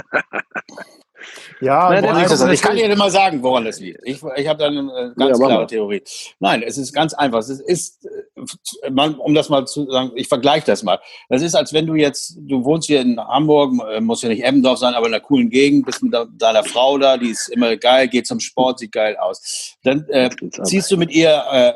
[1.61, 3.99] Ja, Nein, das ist, ich kann dir mal sagen, woran das liegt.
[4.03, 6.01] Ich, ich habe da eine ganz ja, klare Theorie.
[6.39, 7.39] Nein, es ist ganz einfach.
[7.39, 10.99] Es ist, äh, um das mal zu sagen, ich vergleiche das mal.
[11.29, 14.43] Das ist, als wenn du jetzt, du wohnst hier in Hamburg, äh, muss ja nicht
[14.43, 17.75] Emmendorf sein, aber in einer coolen Gegend, bist mit deiner Frau da, die ist immer
[17.77, 19.75] geil, geht zum Sport, sieht geil aus.
[19.83, 20.29] Dann äh,
[20.63, 21.73] ziehst du mit ihr äh,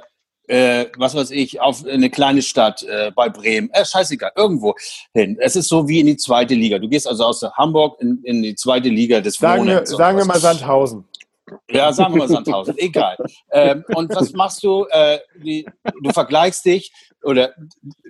[0.54, 4.76] äh, was weiß ich, auf eine kleine Stadt äh, bei Bremen, äh, scheißegal, irgendwo
[5.12, 5.36] hin.
[5.40, 6.78] Es ist so wie in die zweite Liga.
[6.78, 9.66] Du gehst also aus Hamburg in, in die zweite Liga des sagen.
[9.66, 11.06] Wir, sagen wir mal Sandhausen.
[11.72, 13.18] Ja, sagen wir mal Sandhausen, egal.
[13.52, 14.86] Ähm, und was machst du?
[14.92, 15.66] Äh, die,
[16.04, 17.54] du vergleichst dich oder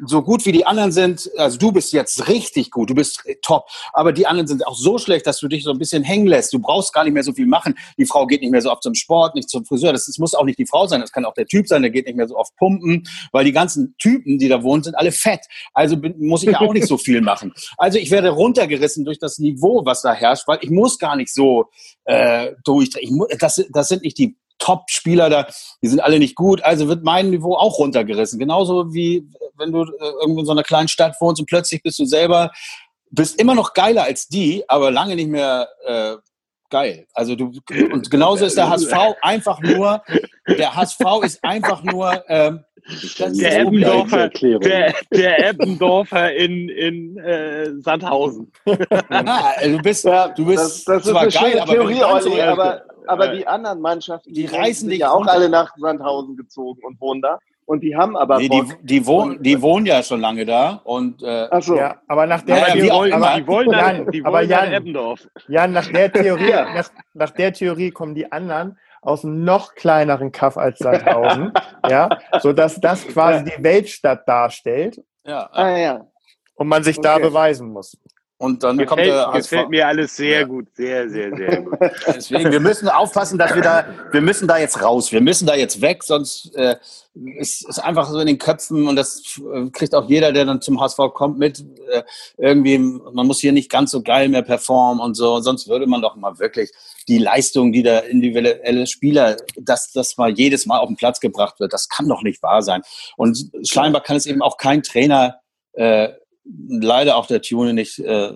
[0.05, 3.67] so gut wie die anderen sind, also du bist jetzt richtig gut, du bist top,
[3.93, 6.53] aber die anderen sind auch so schlecht, dass du dich so ein bisschen hängen lässt.
[6.53, 7.75] Du brauchst gar nicht mehr so viel machen.
[7.97, 9.93] Die Frau geht nicht mehr so oft zum Sport, nicht zum Friseur.
[9.93, 11.91] Das, das muss auch nicht die Frau sein, das kann auch der Typ sein, der
[11.91, 15.11] geht nicht mehr so oft pumpen, weil die ganzen Typen, die da wohnen, sind alle
[15.11, 15.41] fett.
[15.73, 17.53] Also bin, muss ich ja auch nicht so viel machen.
[17.77, 21.33] Also ich werde runtergerissen durch das Niveau, was da herrscht, weil ich muss gar nicht
[21.33, 21.69] so
[22.05, 23.21] äh, durchdrehen.
[23.39, 25.47] Das, das sind nicht die Top-Spieler da,
[25.81, 28.39] die sind alle nicht gut, also wird mein Niveau auch runtergerissen.
[28.39, 31.99] Genauso wie wenn du äh, irgendwo in so einer kleinen Stadt wohnst und plötzlich bist
[31.99, 32.51] du selber,
[33.11, 36.15] bist immer noch geiler als die, aber lange nicht mehr äh,
[36.69, 37.07] geil.
[37.13, 37.51] Also du
[37.91, 40.01] und genauso ist der HSV einfach nur,
[40.47, 42.63] der HSV ist einfach nur ähm,
[43.17, 48.51] der Eppendorfer, der, der Eppendorfer in, in äh, Sandhausen.
[48.65, 53.27] Ja, du bist, du bist das, das zwar ist eine geil, Theorie, aber, aber, aber
[53.29, 57.21] die anderen Mannschaften, die, die reißen dich ja auch alle nach Sandhausen gezogen und wohnen
[57.21, 57.39] da.
[57.65, 60.81] Und die haben aber nee, die, die, wohnen, die wohnen ja schon lange da.
[60.83, 61.77] Und, äh, Ach so.
[61.77, 65.27] ja, aber nach der wollen, aber, die wollen, Jan, die wollen Jan, Eppendorf.
[65.47, 70.31] Jan, nach der Theorie, nach, nach der Theorie kommen die anderen aus einem noch kleineren
[70.31, 71.53] Kaff als Sandhausen,
[71.89, 75.01] ja, sodass das quasi die Weltstadt darstellt.
[75.25, 75.49] Ja.
[75.51, 76.07] Ah, ja.
[76.55, 77.07] Und man sich okay.
[77.07, 77.97] da beweisen muss.
[78.43, 80.45] Und dann gefällt, kommt der gefällt mir alles sehr ja.
[80.45, 81.79] gut, sehr, sehr, sehr gut.
[82.13, 85.55] Deswegen, wir müssen aufpassen, dass wir da, wir müssen da jetzt raus, wir müssen da
[85.55, 86.75] jetzt weg, sonst äh,
[87.37, 90.59] ist es einfach so in den Köpfen und das äh, kriegt auch jeder, der dann
[90.59, 91.63] zum HSV kommt, mit.
[91.89, 92.03] Äh,
[92.35, 96.01] irgendwie, man muss hier nicht ganz so geil mehr performen und so, sonst würde man
[96.01, 96.69] doch mal wirklich
[97.07, 101.61] die Leistung, die der individuelle Spieler, dass das mal jedes Mal auf den Platz gebracht
[101.61, 102.81] wird, das kann doch nicht wahr sein.
[103.15, 105.37] Und scheinbar kann es eben auch kein Trainer
[105.75, 106.09] äh,
[106.45, 108.33] leider auch der Tune nicht äh,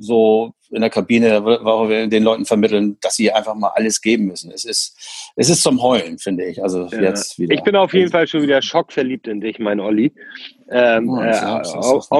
[0.00, 4.26] so in der Kabine, wo wir den Leuten vermitteln, dass sie einfach mal alles geben
[4.26, 4.50] müssen.
[4.50, 6.62] Es ist, es ist zum Heulen, finde ich.
[6.62, 7.00] Also ja.
[7.00, 7.54] jetzt wieder.
[7.54, 10.12] Ich bin auf jeden Fall schon wieder schockverliebt in dich, mein Olli.
[10.70, 12.12] Ähm, oh, äh, auf, auf,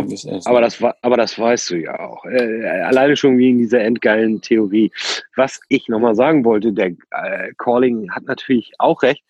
[0.47, 2.25] aber, das, aber das weißt du ja auch.
[2.25, 4.91] Äh, alleine schon wegen dieser endgeilen Theorie.
[5.37, 9.23] Was ich nochmal sagen wollte, der äh, Calling hat natürlich auch recht.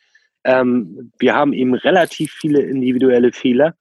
[0.45, 3.75] Ähm, wir haben eben relativ viele individuelle Fehler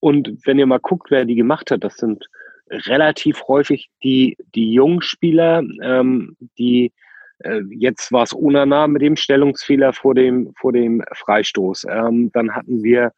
[0.00, 2.26] und wenn ihr mal guckt, wer die gemacht hat, das sind
[2.70, 6.92] relativ häufig die, die jungen Spieler, ähm, die
[7.40, 11.86] äh, jetzt war es Unana mit dem Stellungsfehler vor dem, vor dem Freistoß.
[11.88, 13.12] Ähm, dann hatten wir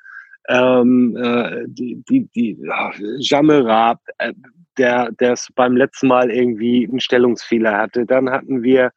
[0.48, 4.32] ähm, äh, die, die, die ja, Jamerab, äh,
[4.78, 8.06] der es beim letzten Mal irgendwie einen Stellungsfehler hatte.
[8.06, 8.92] Dann hatten wir,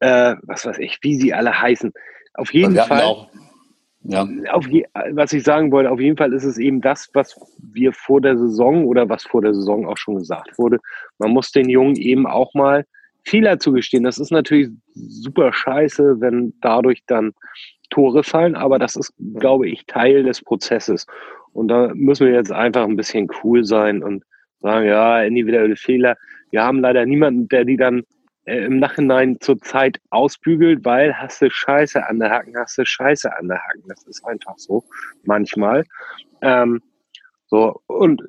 [0.00, 1.92] äh, was weiß ich, wie sie alle heißen.
[2.34, 3.02] Auf jeden Fall.
[3.02, 3.28] Auch
[4.04, 4.28] ja.
[4.50, 7.38] Auf je, was ich sagen wollte, auf jeden Fall ist es eben das, was
[7.72, 10.78] wir vor der Saison oder was vor der Saison auch schon gesagt wurde.
[11.18, 12.84] Man muss den Jungen eben auch mal
[13.24, 14.02] Fehler zugestehen.
[14.02, 17.32] Das ist natürlich super scheiße, wenn dadurch dann
[17.90, 21.06] Tore fallen, aber das ist, glaube ich, Teil des Prozesses.
[21.52, 24.24] Und da müssen wir jetzt einfach ein bisschen cool sein und
[24.60, 26.16] sagen, ja, individuelle Fehler.
[26.50, 28.02] Wir haben leider niemanden, der die dann
[28.44, 32.84] äh, im Nachhinein zur Zeit ausbügelt, weil hast du Scheiße an der Hacken, hast du
[32.84, 33.84] Scheiße an der Hacken.
[33.88, 34.84] Das ist einfach so
[35.24, 35.84] manchmal.
[36.40, 36.82] Ähm,
[37.46, 38.22] so, und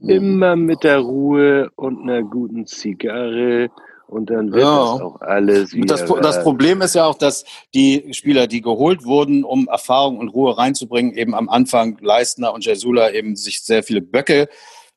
[0.00, 3.70] immer mit der Ruhe und einer guten Zigarre
[4.06, 4.92] und dann wird ja.
[4.92, 5.96] das auch alles wieder.
[5.96, 10.30] Das, das, Problem ist ja auch, dass die Spieler, die geholt wurden, um Erfahrung und
[10.30, 14.48] Ruhe reinzubringen, eben am Anfang Leistner und Jesula eben sich sehr viele Böcke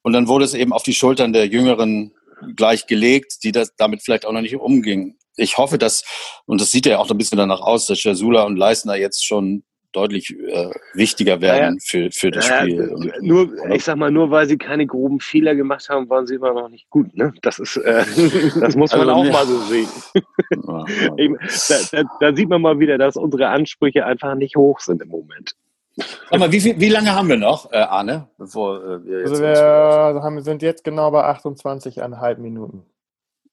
[0.01, 2.13] und dann wurde es eben auf die Schultern der jüngeren
[2.55, 5.17] gleich gelegt, die das damit vielleicht auch noch nicht umgingen.
[5.35, 6.03] Ich hoffe, dass,
[6.45, 9.63] und das sieht ja auch ein bisschen danach aus, dass Jasula und Leisner jetzt schon
[9.93, 12.89] deutlich äh, wichtiger werden ja, für, für das ja, Spiel.
[12.89, 16.35] Und, nur, ich sag mal, nur weil sie keine groben Fehler gemacht haben, waren sie
[16.35, 17.15] immer noch nicht gut.
[17.15, 17.33] Ne?
[17.41, 18.03] Das ist, äh,
[18.59, 19.87] das muss man also, auch mal so sehen.
[21.17, 21.37] Eben,
[21.69, 25.09] da, da, da, sieht man mal wieder, dass unsere Ansprüche einfach nicht hoch sind im
[25.09, 25.55] Moment.
[25.95, 29.29] Sag mal, wie, viel, wie lange haben wir noch, äh, Arne, bevor äh, wir jetzt
[29.31, 32.83] Also wir haben, sind jetzt genau bei 28,5 Minuten.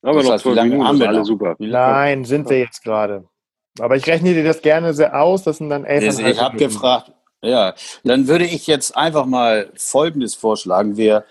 [0.02, 1.56] Aber noch zwölf Minuten, haben wir alle super.
[1.58, 3.24] Nein, sind wir jetzt gerade.
[3.78, 7.12] Aber ich rechne dir das gerne sehr aus, das sind dann elf Ich habe gefragt,
[7.42, 7.74] ja,
[8.04, 10.96] dann würde ich jetzt einfach mal Folgendes vorschlagen.
[10.96, 11.24] Wir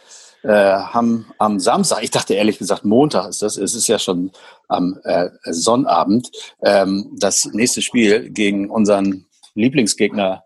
[0.44, 4.32] äh, haben am Samstag, ich dachte ehrlich gesagt Montag ist das, es ist ja schon
[4.68, 6.32] am äh, Sonnabend,
[6.64, 10.44] ähm, das nächste Spiel gegen unseren Lieblingsgegner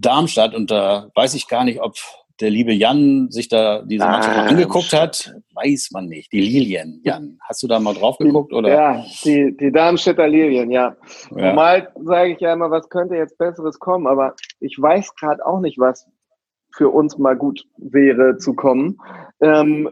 [0.00, 1.94] Darmstadt und da weiß ich gar nicht, ob
[2.40, 6.32] der liebe Jan sich da diese ah, Mannschaft ah, angeguckt hat, weiß man nicht.
[6.32, 8.52] Die Lilien, Jan, hast du da mal drauf geguckt?
[8.52, 8.68] Oder?
[8.68, 10.96] Ja, die, die Darmstädter Lilien, ja.
[11.34, 11.46] ja.
[11.48, 15.60] Normal sage ich ja immer, was könnte jetzt Besseres kommen, aber ich weiß gerade auch
[15.60, 16.06] nicht, was
[16.72, 18.98] für uns mal gut wäre zu kommen.
[19.40, 19.90] Ähm,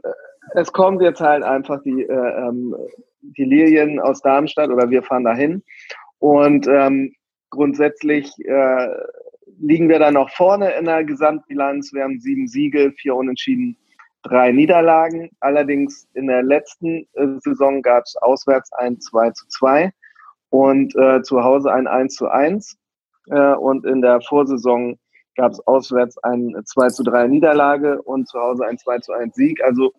[0.55, 2.77] es kommt jetzt halt einfach die, äh, ähm,
[3.21, 5.65] die Lilien aus Darmstadt oder wir fahren dahin
[6.19, 7.13] und ähm,
[7.51, 8.89] grundsätzlich äh,
[9.59, 11.93] liegen wir da noch vorne in der Gesamtbilanz.
[11.93, 13.77] Wir haben sieben Siege, vier Unentschieden,
[14.23, 15.31] drei Niederlagen.
[15.41, 19.93] Allerdings in der letzten äh, Saison gab es auswärts ein 2 zu 2
[20.51, 22.77] und äh, zu Hause ein 1 zu 1.
[23.31, 24.99] Äh, und in der Vorsaison
[25.37, 29.35] gab es auswärts ein 2 zu 3 Niederlage und zu Hause ein 2 zu 1
[29.35, 29.63] Sieg.
[29.63, 29.93] Also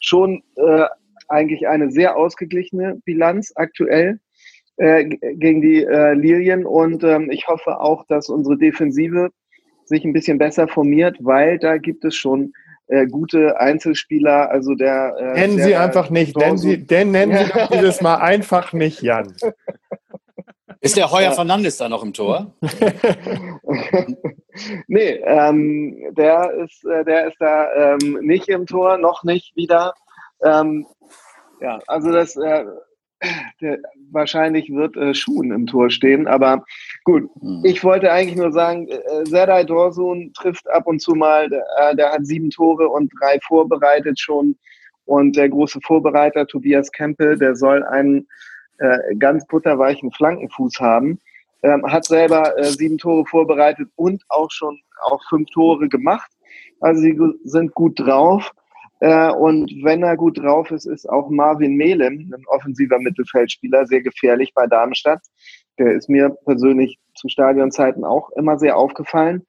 [0.00, 0.86] schon äh,
[1.28, 4.20] eigentlich eine sehr ausgeglichene Bilanz aktuell.
[4.80, 9.28] Äh, gegen die äh, Lilien und ähm, ich hoffe auch, dass unsere Defensive
[9.84, 12.54] sich ein bisschen besser formiert, weil da gibt es schon
[12.86, 14.48] äh, gute Einzelspieler.
[14.48, 18.00] Also der äh, nennen der, Sie einfach nicht, nennen Sie, denn nennen Sie doch dieses
[18.00, 19.36] Mal einfach nicht Jan.
[20.80, 21.32] Ist der Heuer ja.
[21.32, 22.54] Fernandes da noch im Tor?
[24.88, 29.92] nee, ähm, der ist, äh, der ist da ähm, nicht im Tor, noch nicht wieder.
[30.42, 30.86] Ähm,
[31.60, 32.64] ja, also das, äh,
[33.60, 33.78] der,
[34.10, 36.26] wahrscheinlich wird äh, Schuhen im Tor stehen.
[36.26, 36.64] Aber
[37.04, 37.62] gut, mhm.
[37.64, 42.12] ich wollte eigentlich nur sagen, äh, Serdar Dorsun trifft ab und zu mal, äh, der
[42.12, 44.56] hat sieben Tore und drei vorbereitet schon.
[45.04, 48.28] Und der große Vorbereiter Tobias Kempe, der soll einen
[48.78, 51.18] äh, ganz butterweichen Flankenfuß haben.
[51.62, 56.30] Ähm, hat selber äh, sieben Tore vorbereitet und auch schon auch fünf Tore gemacht.
[56.80, 58.50] Also sie sind gut drauf.
[59.00, 64.02] Äh, und wenn er gut drauf ist, ist auch Marvin Melem, ein offensiver Mittelfeldspieler, sehr
[64.02, 65.20] gefährlich bei Darmstadt.
[65.78, 69.46] Der ist mir persönlich zu Stadionzeiten auch immer sehr aufgefallen.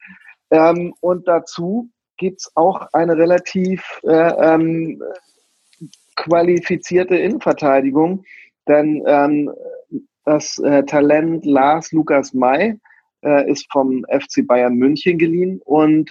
[0.51, 5.01] Ähm, und dazu gibt's auch eine relativ äh, ähm,
[6.15, 8.23] qualifizierte Innenverteidigung,
[8.67, 9.51] denn ähm,
[10.23, 12.77] das äh, Talent Lars Lukas May
[13.45, 16.09] ist vom FC Bayern München geliehen und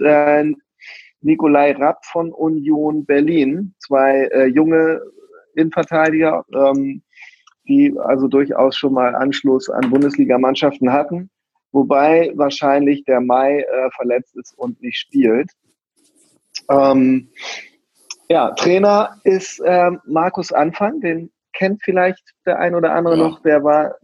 [1.22, 5.00] Nikolai Rapp von Union Berlin, zwei äh, junge
[5.54, 7.02] Innenverteidiger, ähm,
[7.68, 11.30] die also durchaus schon mal Anschluss an Bundesligamannschaften hatten,
[11.72, 15.50] wobei wahrscheinlich der Mai äh, verletzt ist und nicht spielt.
[16.70, 17.28] Ähm,
[18.28, 23.24] ja, Trainer ist äh, Markus Anfang, den kennt vielleicht der ein oder andere ja.
[23.24, 23.96] noch, der war,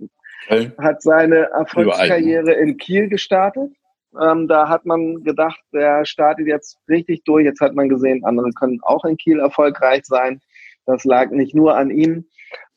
[0.79, 3.73] hat seine Erfolgskarriere in Kiel gestartet
[4.21, 7.45] ähm, da hat man gedacht, der startet jetzt richtig durch.
[7.45, 10.41] Jetzt hat man gesehen, andere können auch in Kiel erfolgreich sein.
[10.87, 12.27] Das lag nicht nur an ihm.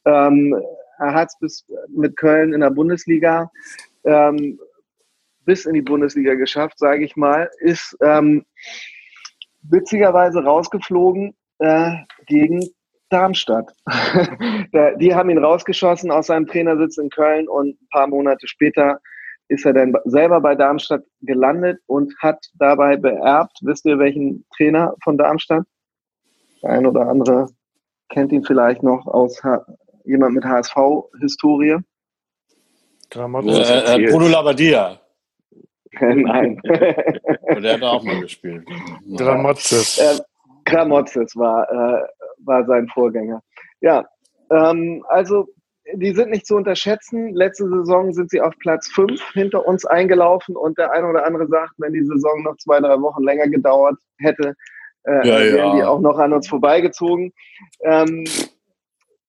[0.05, 0.55] Ähm,
[0.97, 3.49] er hat es bis mit Köln in der Bundesliga
[4.03, 4.59] ähm,
[5.45, 8.45] bis in die Bundesliga geschafft, sage ich mal, ist ähm,
[9.63, 11.95] witzigerweise rausgeflogen äh,
[12.27, 12.63] gegen
[13.09, 13.73] Darmstadt.
[14.99, 18.99] die haben ihn rausgeschossen aus seinem Trainersitz in Köln und ein paar Monate später
[19.49, 23.57] ist er dann selber bei Darmstadt gelandet und hat dabei beerbt.
[23.61, 25.65] Wisst ihr, welchen Trainer von Darmstadt?
[26.61, 27.47] Der ein oder andere
[28.09, 29.65] kennt ihn vielleicht noch aus H
[30.05, 31.77] jemand mit HSV-Historie.
[33.13, 34.99] Äh, äh, Bruno Labbadia.
[35.99, 36.61] Nein.
[36.63, 38.67] der hat auch mal gespielt.
[39.17, 39.97] Gramotzes.
[39.97, 40.21] Äh,
[40.65, 42.03] Gramotzes war, äh,
[42.45, 43.41] war sein Vorgänger.
[43.81, 44.05] Ja,
[44.51, 45.47] ähm, also
[45.95, 47.33] die sind nicht zu unterschätzen.
[47.33, 51.47] Letzte Saison sind sie auf Platz 5 hinter uns eingelaufen und der eine oder andere
[51.47, 54.55] sagt, wenn die Saison noch zwei, drei Wochen länger gedauert hätte,
[55.03, 55.75] äh, ja, wären ja.
[55.75, 57.33] die auch noch an uns vorbeigezogen.
[57.81, 58.23] Ähm,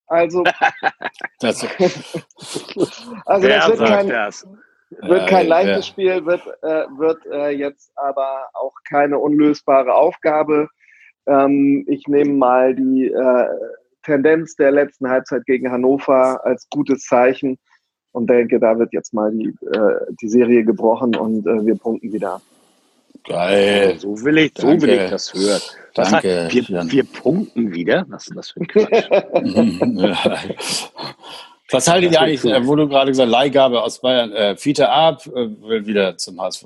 [0.06, 0.42] also,
[1.40, 1.66] das,
[3.26, 4.46] also das wird kein, das?
[5.02, 10.68] wird kein leichtes Spiel, wird, äh, wird äh, jetzt aber auch keine unlösbare Aufgabe.
[11.26, 13.48] Ähm, ich nehme mal die äh,
[14.02, 17.58] Tendenz der letzten Halbzeit gegen Hannover als gutes Zeichen
[18.12, 22.12] und denke, da wird jetzt mal die, äh, die Serie gebrochen und äh, wir punkten
[22.12, 22.40] wieder.
[23.24, 23.96] Geil.
[23.98, 25.60] So will ich, so will ich das hören.
[25.94, 26.44] Danke.
[26.44, 28.06] Heißt, wir, wir, punkten wieder?
[28.08, 29.10] Was ist das für ein Quatsch?
[31.72, 35.24] Was haltet ihr eigentlich, äh, wo du gerade gesagt Leihgabe aus Bayern, äh, Fiete Ab
[35.26, 36.64] äh, will wieder zum HSV,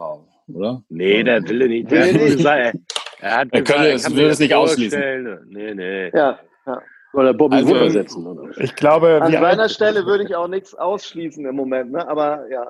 [0.48, 0.82] oder?
[0.88, 1.90] Nee, der will nicht.
[1.90, 2.78] Der, hat gesagt,
[3.20, 5.40] er hat er gesagt, können, es, will es nicht ausschließen.
[5.48, 6.08] Nee, nee.
[6.08, 6.82] Ja, ja.
[7.14, 8.26] Oder Bobby also, Wood ersetzen.
[8.26, 8.50] Oder?
[8.58, 12.06] Ich glaube, an seiner Stelle würde ich auch nichts ausschließen im Moment, ne?
[12.06, 12.66] aber ja.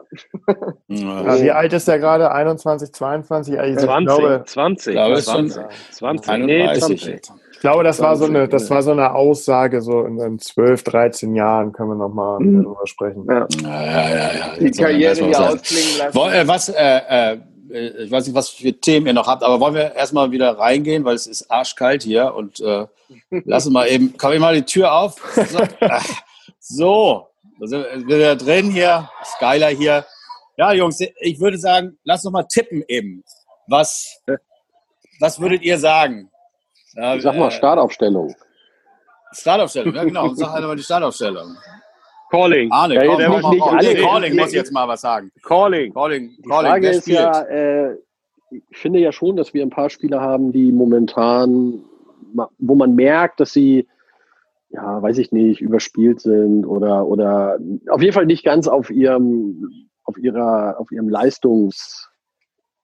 [0.88, 2.30] ja wie alt ist der gerade?
[2.30, 3.58] 21, 22?
[3.58, 7.30] Also 20, glaube, 20, glaube, 20, 20, 20, nee, 20.
[7.52, 10.84] Ich glaube, das war so eine, das war so eine Aussage, so in, in 12,
[10.84, 12.62] 13 Jahren können wir nochmal mhm.
[12.62, 13.24] darüber sprechen.
[13.26, 14.16] Ja, ja, ja.
[14.16, 14.56] ja.
[14.60, 16.48] Die Karriere hier ausklingen lassen.
[16.48, 17.38] Was, äh, äh,
[17.74, 21.04] ich weiß nicht, was für Themen ihr noch habt, aber wollen wir erstmal wieder reingehen,
[21.04, 22.86] weil es ist arschkalt hier und äh,
[23.44, 25.16] lassen mal eben, komm ich mal die Tür auf.
[26.60, 27.28] So,
[27.60, 30.06] da sind wir wieder drin hier, Skyler hier.
[30.56, 33.24] Ja, Jungs, ich würde sagen, lass noch mal tippen eben.
[33.66, 34.22] Was,
[35.18, 36.30] was würdet ihr sagen?
[36.92, 38.36] Ja, sag mal äh, Startaufstellung.
[39.32, 40.32] Startaufstellung, ja genau.
[40.34, 41.56] Sag einmal die Startaufstellung.
[42.30, 42.70] Calling.
[42.72, 43.78] Arne, ja, komm, komm, komm, komm.
[43.78, 45.30] Alle, Calling muss jetzt mal was sagen.
[45.42, 45.92] Calling.
[45.92, 46.30] Calling.
[46.36, 46.70] Die Calling.
[46.70, 47.96] Frage ist ja, äh,
[48.50, 51.84] ich finde ja schon, dass wir ein paar Spieler haben, die momentan,
[52.58, 53.86] wo man merkt, dass sie,
[54.70, 57.58] ja, weiß ich nicht, überspielt sind oder, oder
[57.88, 62.08] auf jeden Fall nicht ganz auf ihrem, auf ihrer, auf ihrem Leistungs,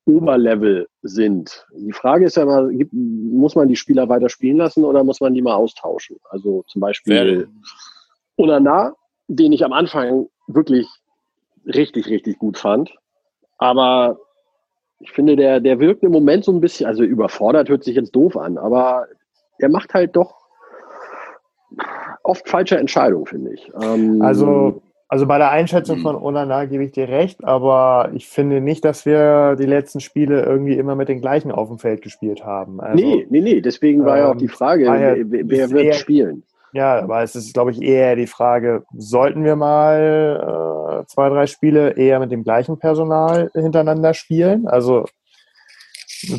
[0.07, 1.67] Oberlevel sind.
[1.77, 5.35] Die Frage ist ja mal, muss man die Spieler weiter spielen lassen oder muss man
[5.35, 6.17] die mal austauschen?
[6.31, 7.49] Also zum Beispiel
[8.37, 8.95] Onana
[9.31, 10.89] den ich am Anfang wirklich
[11.65, 12.91] richtig, richtig gut fand.
[13.59, 14.19] Aber
[14.99, 18.15] ich finde, der, der wirkt im Moment so ein bisschen, also überfordert hört sich jetzt
[18.15, 19.07] doof an, aber
[19.59, 20.35] er macht halt doch
[22.25, 23.71] oft falsche Entscheidungen, finde ich.
[23.81, 28.61] Ähm, also, also bei der Einschätzung von Onana gebe ich dir recht, aber ich finde
[28.61, 32.45] nicht, dass wir die letzten Spiele irgendwie immer mit den gleichen auf dem Feld gespielt
[32.45, 32.81] haben.
[32.81, 34.87] Also, nee, nee, nee, deswegen war ja auch die ähm, Frage,
[35.29, 36.43] wer, wer wird spielen?
[36.73, 41.47] Ja, aber es ist, glaube ich, eher die Frage, sollten wir mal äh, zwei, drei
[41.47, 44.69] Spiele eher mit dem gleichen Personal hintereinander spielen?
[44.69, 45.05] Also,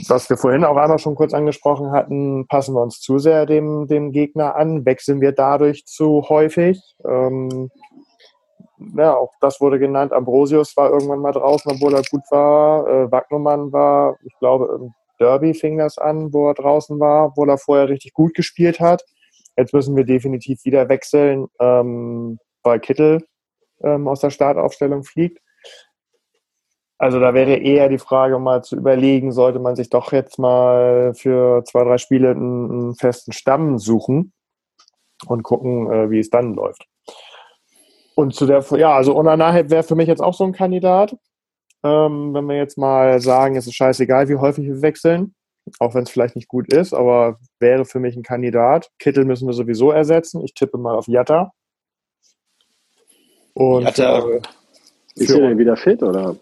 [0.08, 3.88] was wir vorhin auch einmal schon kurz angesprochen hatten, passen wir uns zu sehr dem,
[3.88, 6.80] dem Gegner an, wechseln wir dadurch zu häufig.
[7.04, 7.70] Ähm,
[8.96, 10.14] ja, auch das wurde genannt.
[10.14, 12.88] Ambrosius war irgendwann mal draußen, obwohl er gut war.
[12.88, 17.50] Äh, Wagnumann war, ich glaube, im Derby fing das an, wo er draußen war, obwohl
[17.50, 19.04] er vorher richtig gut gespielt hat.
[19.58, 23.26] Jetzt müssen wir definitiv wieder wechseln, ähm, weil Kittel
[23.84, 25.40] ähm, aus der Startaufstellung fliegt.
[26.98, 31.14] Also da wäre eher die Frage mal zu überlegen, sollte man sich doch jetzt mal
[31.16, 34.34] für zwei, drei Spiele einen, einen festen Stamm suchen
[35.26, 36.86] und gucken, äh, wie es dann läuft.
[38.16, 41.16] Und zu der, ja, also Onana wäre für mich jetzt auch so ein Kandidat.
[41.84, 45.34] Ähm, wenn wir jetzt mal sagen, es ist scheißegal, wie häufig wir wechseln,
[45.80, 48.90] auch wenn es vielleicht nicht gut ist, aber wäre für mich ein Kandidat.
[49.00, 50.44] Kittel müssen wir sowieso ersetzen.
[50.44, 51.54] Ich tippe mal auf Jatta.
[53.54, 54.42] Und Jatta, äh,
[55.16, 56.36] ist er denn wieder fit oder?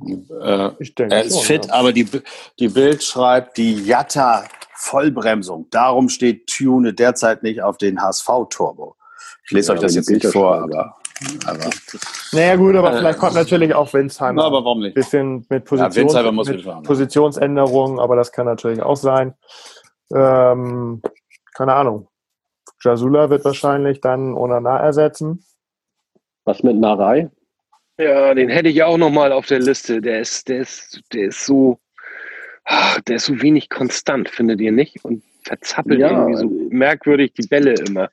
[0.00, 1.72] Äh, ich denke er ist schon, fit, ja.
[1.72, 2.06] aber die,
[2.58, 5.68] die Bild schreibt die Jatta Vollbremsung.
[5.70, 8.96] Darum steht Tune derzeit nicht auf den HSV-Turbo.
[9.44, 10.96] Ich lese ja, euch das jetzt nicht vor, aber
[11.46, 11.70] aber,
[12.32, 14.42] naja gut, aber äh, vielleicht kommt natürlich auch Winsheimer.
[14.42, 14.94] Na, aber warum nicht?
[14.94, 19.34] Bisschen mit, Positions ja, mit Positionsänderungen, aber das kann natürlich auch sein.
[20.14, 21.02] Ähm,
[21.54, 22.08] keine Ahnung.
[22.82, 25.44] Jasula wird wahrscheinlich dann Onana ersetzen.
[26.44, 27.30] Was mit Narei?
[27.98, 30.00] Ja, den hätte ich auch noch mal auf der Liste.
[30.00, 31.78] Der ist, der ist, der ist so,
[33.06, 35.04] der ist so wenig konstant, findet ihr nicht?
[35.04, 38.10] Und verzappelt ja, irgendwie so merkwürdig die Bälle immer.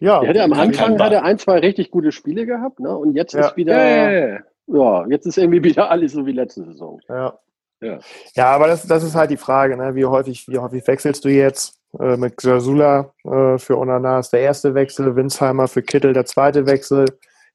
[0.00, 2.96] Ja, er hatte am Anfang hat er ein, zwei richtig gute Spiele gehabt, ne?
[2.96, 3.46] Und jetzt ja.
[3.46, 7.00] ist wieder, ja, ja, jetzt ist irgendwie wieder alles so wie letzte Saison.
[7.08, 7.38] Ja.
[7.80, 7.98] Ja,
[8.34, 9.94] ja aber das, das ist halt die Frage, ne?
[9.94, 11.78] wie, häufig, wie häufig wechselst du jetzt?
[11.98, 16.66] Äh, mit Xasula äh, für Onana ist der erste Wechsel, Winsheimer für Kittel der zweite
[16.66, 17.06] Wechsel,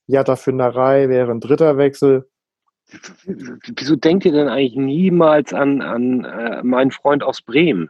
[0.08, 2.28] Jatta für Narei wäre ein dritter Wechsel.
[3.26, 7.90] Wieso denkt ihr denn eigentlich niemals an, an äh, meinen Freund aus Bremen?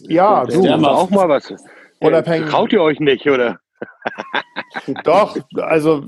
[0.00, 0.62] Ja, du.
[0.62, 1.52] Der auch mal was.
[2.00, 2.48] Unabhängig.
[2.48, 3.60] Traut ihr euch nicht, oder?
[5.04, 6.04] Doch, also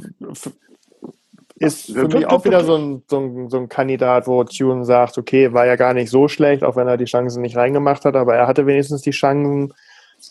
[1.56, 5.16] ist für mich auch wieder so ein, so, ein, so ein Kandidat, wo Tune sagt,
[5.16, 8.16] okay, war ja gar nicht so schlecht, auch wenn er die Chancen nicht reingemacht hat,
[8.16, 9.72] aber er hatte wenigstens die Chancen.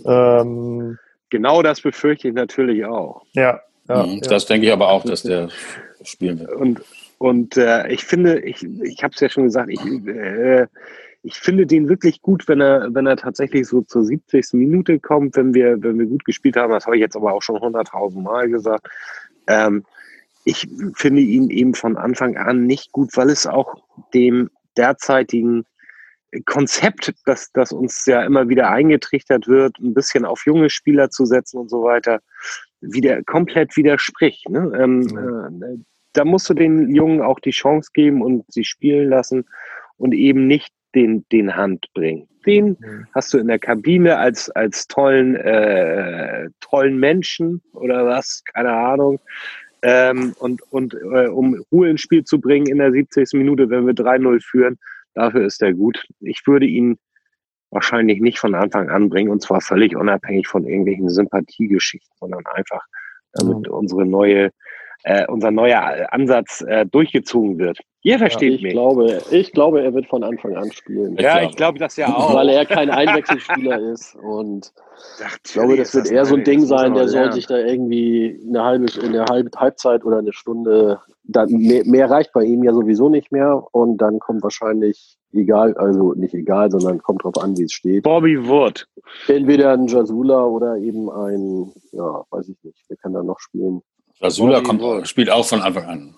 [0.06, 0.98] Ähm,
[1.30, 3.24] genau das befürchte ich natürlich auch.
[3.32, 3.62] Ja.
[3.88, 5.50] ja, mhm, das denke ich aber auch, dass der
[6.04, 6.52] spielen wird.
[6.52, 6.82] Und,
[7.18, 10.68] und äh, ich finde, ich, ich habe es ja schon gesagt, ich, äh,
[11.24, 14.54] ich finde den wirklich gut, wenn er, wenn er tatsächlich so zur 70.
[14.54, 16.74] Minute kommt, wenn wir, wenn wir gut gespielt haben.
[16.74, 18.88] Das habe ich jetzt aber auch schon 100.000 Mal gesagt.
[19.48, 19.86] Ähm,
[20.44, 23.76] ich finde ihn eben von Anfang an nicht gut, weil es auch
[24.14, 25.66] dem derzeitigen
[26.46, 31.26] Konzept, das, das uns ja immer wieder eingetrichtert wird, ein bisschen auf junge Spieler zu
[31.26, 32.22] setzen und so weiter,
[32.80, 34.50] wieder komplett widerspricht.
[34.50, 34.72] Ne?
[34.76, 39.46] Ähm, äh, da musst du den Jungen auch die Chance geben und sie spielen lassen
[39.98, 42.28] und eben nicht den, den Hand bringt.
[42.46, 43.08] Den mhm.
[43.14, 49.20] hast du in der Kabine als, als tollen, äh, tollen Menschen oder was, keine Ahnung.
[49.84, 53.34] Ähm, und und äh, um Ruhe ins Spiel zu bringen in der 70.
[53.34, 54.78] Minute, wenn wir 3-0 führen,
[55.16, 56.06] dafür ist er gut.
[56.20, 56.98] Ich würde ihn
[57.72, 62.86] wahrscheinlich nicht von Anfang an bringen und zwar völlig unabhängig von irgendwelchen Sympathiegeschichten, sondern einfach,
[63.34, 63.74] damit mhm.
[63.74, 64.52] unsere neue,
[65.04, 67.80] äh, unser neuer Ansatz äh, durchgezogen wird.
[68.04, 68.72] Ihr versteht ja, ich mich.
[68.74, 71.16] Glaube, ich glaube, er wird von Anfang an spielen.
[71.18, 72.34] Ja, ich glaube das ja auch.
[72.34, 74.16] Weil er kein Einwechselspieler ist.
[74.16, 74.74] Und
[75.46, 78.64] ich glaube, das wird eher so ein Ding sein, der soll sich da irgendwie eine
[78.64, 83.10] halbe, eine halbe Halbzeit oder eine Stunde, dann mehr, mehr, reicht bei ihm ja sowieso
[83.10, 83.64] nicht mehr.
[83.72, 88.04] Und dann kommt wahrscheinlich, egal, also nicht egal, sondern kommt drauf an, wie es steht.
[88.04, 88.88] Bobby Wood.
[89.28, 93.82] Entweder ein Jasula oder eben ein, ja, weiß ich nicht, wer kann da noch spielen?
[94.20, 96.16] Jasula kommt, spielt auch von Anfang an.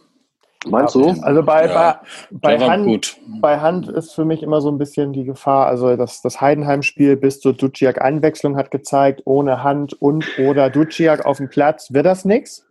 [0.66, 1.10] Meinst du?
[1.22, 2.02] Also bei, ja,
[2.32, 5.96] bei, bei, Hand, bei Hand ist für mich immer so ein bisschen die Gefahr, also
[5.96, 11.50] das, das Heidenheim-Spiel bis zur Duciak-Einwechslung hat gezeigt, ohne Hand und oder Duciak auf dem
[11.50, 12.66] Platz wird das nichts.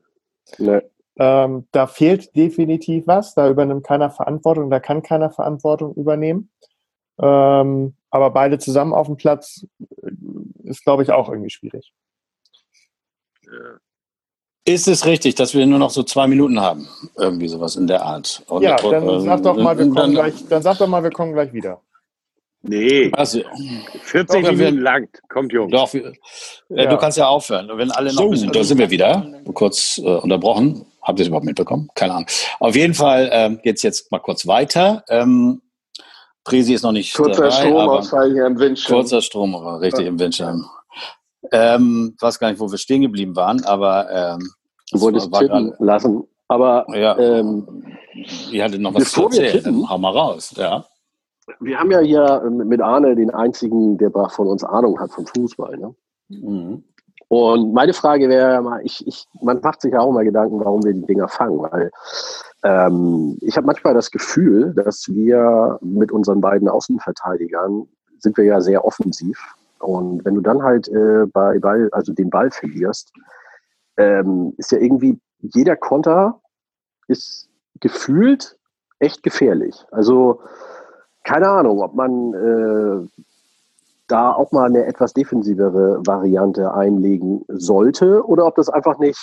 [0.59, 0.81] Nee.
[1.17, 6.51] Ähm, da fehlt definitiv was, da übernimmt keiner Verantwortung, da kann keiner Verantwortung übernehmen.
[7.21, 9.67] Ähm, aber beide zusammen auf dem Platz
[10.03, 10.11] äh,
[10.65, 11.93] ist, glaube ich, auch irgendwie schwierig.
[13.43, 13.79] Ja.
[14.65, 16.89] Ist es richtig, dass wir nur noch so zwei Minuten haben?
[17.17, 18.43] Irgendwie sowas in der Art.
[18.47, 21.11] Und ja, dann sag, doch mal, wir kommen dann, gleich, dann sag doch mal, wir
[21.11, 21.81] kommen gleich wieder.
[22.63, 23.11] Nee.
[23.13, 23.41] Also,
[24.03, 25.09] 40 doch, Minuten lang.
[25.29, 25.73] Kommt, Jungs.
[25.73, 26.13] Doch, wir,
[26.69, 26.87] ja.
[26.87, 27.69] Du kannst ja aufhören.
[27.75, 29.27] Wenn alle noch so, bisschen, da sind wir wieder.
[29.53, 30.87] Kurz äh, unterbrochen.
[31.03, 31.89] Habt ihr es überhaupt mitbekommen?
[31.97, 32.27] Keine Ahnung.
[32.61, 35.05] Auf jeden Fall äh, geht es jetzt mal kurz weiter.
[35.09, 35.61] Ähm,
[36.45, 38.97] Presi ist noch nicht Kurzer dabei, Stromausfall hier im Windschirm.
[38.97, 40.69] Kurzer Strom, richtig im Windschirm.
[41.51, 44.51] Ähm, weiß gar nicht, wo wir stehen geblieben waren, aber ähm,
[44.93, 46.25] wolltest tippen lassen.
[46.49, 47.85] Aber ja, ähm,
[48.51, 49.53] ihr hattet noch was zu erzählen.
[49.53, 50.55] Tippen, hau mal raus.
[50.57, 50.85] Ja.
[51.61, 55.77] Wir haben ja hier mit Arne den einzigen, der von uns Ahnung hat vom Fußball.
[55.77, 55.95] Ne?
[56.29, 56.85] Mhm.
[57.29, 60.85] Und meine Frage wäre mal, ich, ich, man macht sich ja auch mal Gedanken, warum
[60.85, 61.91] wir die Dinger fangen, weil
[62.63, 67.89] ähm, ich habe manchmal das Gefühl, dass wir mit unseren beiden Außenverteidigern
[68.19, 69.39] sind wir ja sehr offensiv.
[69.83, 73.13] Und wenn du dann halt äh, bei Ball, also den Ball verlierst,
[73.97, 76.41] ähm, ist ja irgendwie jeder Konter
[77.09, 77.49] ist
[77.81, 78.57] gefühlt
[79.01, 79.85] echt gefährlich.
[79.91, 80.41] Also
[81.25, 83.09] keine Ahnung, ob man äh,
[84.07, 89.19] da auch mal eine etwas defensivere Variante einlegen sollte oder ob das einfach nicht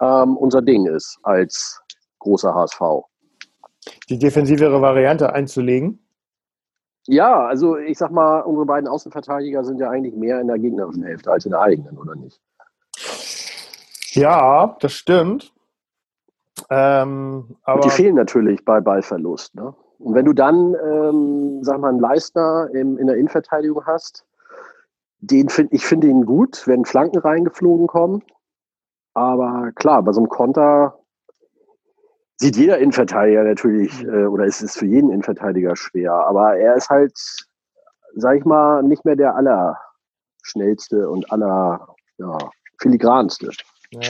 [0.00, 1.80] ähm, unser Ding ist als
[2.20, 2.80] großer HSV.
[4.08, 6.00] Die defensivere Variante einzulegen?
[7.08, 11.02] Ja, also ich sag mal, unsere beiden Außenverteidiger sind ja eigentlich mehr in der gegnerischen
[11.02, 12.38] Hälfte als in der eigenen, oder nicht?
[14.10, 15.54] Ja, das stimmt.
[16.68, 19.54] Ähm, aber die fehlen natürlich bei Ballverlust.
[19.54, 19.74] Ne?
[19.98, 24.26] Und wenn du dann, ähm, sag mal, einen Leistner im, in der Innenverteidigung hast,
[25.20, 28.22] den find, ich finde ihn gut, wenn Flanken reingeflogen kommen.
[29.14, 30.98] Aber klar, bei so einem Konter
[32.38, 36.12] sieht jeder Innenverteidiger natürlich, äh, oder ist es für jeden Innenverteidiger schwer.
[36.12, 37.12] Aber er ist halt,
[38.14, 42.38] sag ich mal, nicht mehr der allerschnellste und aller ja,
[42.80, 43.50] filigranste.
[43.90, 44.00] Ja.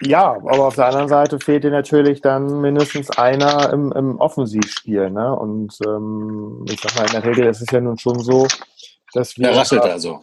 [0.00, 0.32] ja.
[0.32, 5.10] aber auf der anderen Seite fehlt dir natürlich dann mindestens einer im, im Offensivspiel.
[5.10, 5.36] Ne?
[5.36, 8.46] Und ähm, ich sag mal, in der Regel ist es ja nun schon so,
[9.12, 10.22] dass wir, also.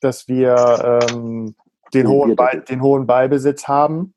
[0.00, 1.54] dass wir ähm,
[1.94, 4.14] den, hohen Ball, den hohen Ballbesitz haben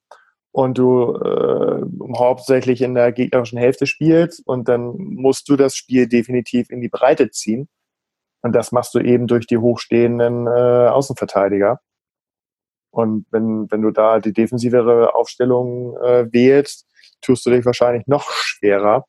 [0.56, 1.82] und du äh,
[2.18, 6.88] hauptsächlich in der gegnerischen Hälfte spielst und dann musst du das Spiel definitiv in die
[6.88, 7.68] Breite ziehen.
[8.42, 11.82] Und das machst du eben durch die hochstehenden äh, Außenverteidiger.
[12.90, 16.88] Und wenn, wenn du da die defensivere Aufstellung äh, wählst,
[17.20, 19.04] tust du dich wahrscheinlich noch schwerer,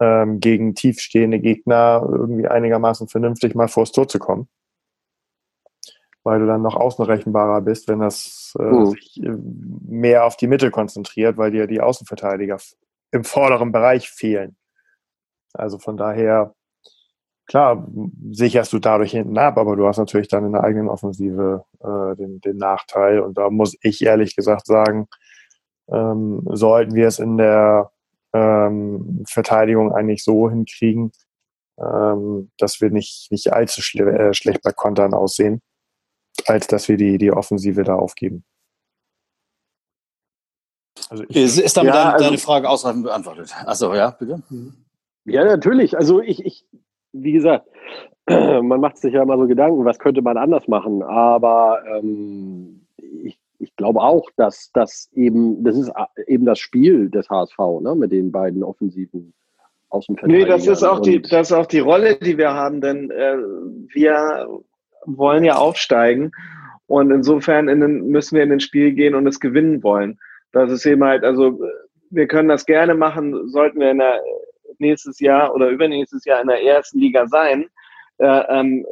[0.00, 4.48] ähm, gegen tiefstehende Gegner irgendwie einigermaßen vernünftig mal vors Tor zu kommen
[6.24, 8.86] weil du dann noch außenrechenbarer bist, wenn das äh, mhm.
[8.86, 9.34] sich äh,
[9.88, 12.58] mehr auf die Mitte konzentriert, weil dir die Außenverteidiger
[13.10, 14.56] im vorderen Bereich fehlen.
[15.52, 16.54] Also von daher,
[17.46, 17.86] klar,
[18.30, 22.16] sicherst du dadurch hinten ab, aber du hast natürlich dann in der eigenen Offensive äh,
[22.16, 23.20] den, den Nachteil.
[23.20, 25.08] Und da muss ich ehrlich gesagt sagen,
[25.92, 27.90] ähm, sollten wir es in der
[28.32, 31.12] ähm, Verteidigung eigentlich so hinkriegen,
[31.78, 35.60] ähm, dass wir nicht, nicht allzu schle äh, schlecht bei Kontern aussehen
[36.46, 38.44] als dass wir die, die Offensive da aufgeben.
[41.08, 43.54] Also ist, ist damit ja, deine, also, deine, Frage ausreichend beantwortet?
[43.66, 44.42] Achso, ja, bitte.
[45.24, 45.96] Ja, natürlich.
[45.96, 46.64] Also ich, ich
[47.12, 47.66] wie gesagt,
[48.28, 51.02] man macht sich ja immer so Gedanken, was könnte man anders machen.
[51.02, 52.86] Aber ähm,
[53.24, 55.92] ich, ich glaube auch, dass das eben, das ist
[56.26, 59.32] eben das Spiel des HSV, ne, mit den beiden offensiven
[59.90, 60.48] Außenverteidigern.
[60.48, 63.36] Nee, das ist auch die, das ist auch die Rolle, die wir haben, denn äh,
[63.88, 64.62] wir
[65.04, 66.32] wollen ja aufsteigen.
[66.86, 70.18] Und insofern in den, müssen wir in ein Spiel gehen und es gewinnen wollen.
[70.52, 71.60] Das ist eben halt, also
[72.10, 74.20] wir können das gerne machen, sollten wir in der
[74.78, 77.66] nächstes Jahr oder übernächstes Jahr in der ersten Liga sein,
[78.18, 78.84] äh, ähm,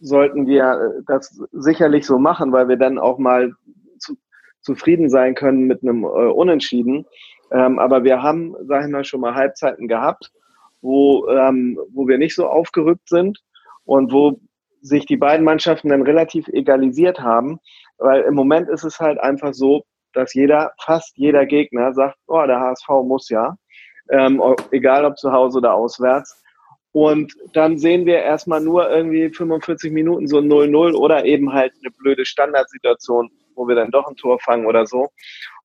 [0.00, 3.52] sollten wir das sicherlich so machen, weil wir dann auch mal
[3.98, 4.16] zu,
[4.60, 7.06] zufrieden sein können mit einem äh, Unentschieden.
[7.50, 10.30] Ähm, aber wir haben, sag ich mal, schon mal Halbzeiten gehabt,
[10.82, 13.42] wo, ähm, wo wir nicht so aufgerückt sind
[13.84, 14.38] und wo
[14.80, 17.58] sich die beiden Mannschaften dann relativ egalisiert haben,
[17.98, 22.44] weil im Moment ist es halt einfach so, dass jeder, fast jeder Gegner sagt, oh,
[22.46, 23.56] der HSV muss ja,
[24.10, 26.42] ähm, egal ob zu Hause oder auswärts.
[26.92, 31.90] Und dann sehen wir erstmal nur irgendwie 45 Minuten so 0-0 oder eben halt eine
[31.90, 35.08] blöde Standardsituation, wo wir dann doch ein Tor fangen oder so.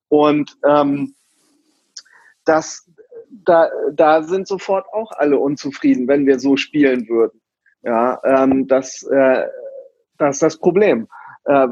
[0.10, 1.16] Und ähm,
[2.46, 2.90] das,
[3.46, 7.42] da, da sind sofort auch alle unzufrieden, wenn wir so spielen würden.
[7.84, 9.46] Ja, ähm, das, äh,
[10.18, 11.08] das ist das Problem.
[11.46, 11.68] Äh,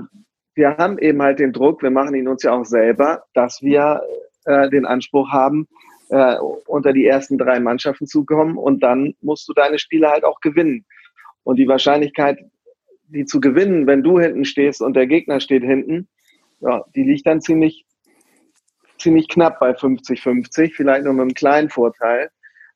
[0.53, 4.01] wir haben eben halt den Druck, wir machen ihn uns ja auch selber, dass wir
[4.45, 5.67] äh, den Anspruch haben,
[6.09, 6.35] äh,
[6.67, 10.41] unter die ersten drei Mannschaften zu kommen und dann musst du deine Spiele halt auch
[10.41, 10.85] gewinnen.
[11.43, 12.39] Und die Wahrscheinlichkeit,
[13.07, 16.09] die zu gewinnen, wenn du hinten stehst und der Gegner steht hinten,
[16.59, 17.85] ja, die liegt dann ziemlich,
[18.99, 22.29] ziemlich knapp bei 50-50, vielleicht nur mit einem kleinen Vorteil.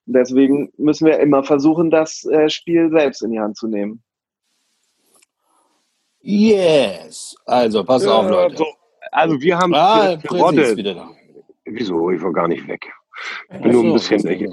[0.06, 4.04] Deswegen müssen wir immer versuchen, das äh, Spiel selbst in die Hand zu nehmen.
[6.22, 7.36] Yes.
[7.46, 8.58] Also, pass auf, Leute.
[8.58, 8.66] So.
[9.12, 11.10] Also, wir haben ah, da.
[11.66, 12.12] Wieso?
[12.12, 12.92] Ich war gar nicht weg.
[13.62, 14.42] bin nur ein bisschen, ich.
[14.42, 14.50] Äh,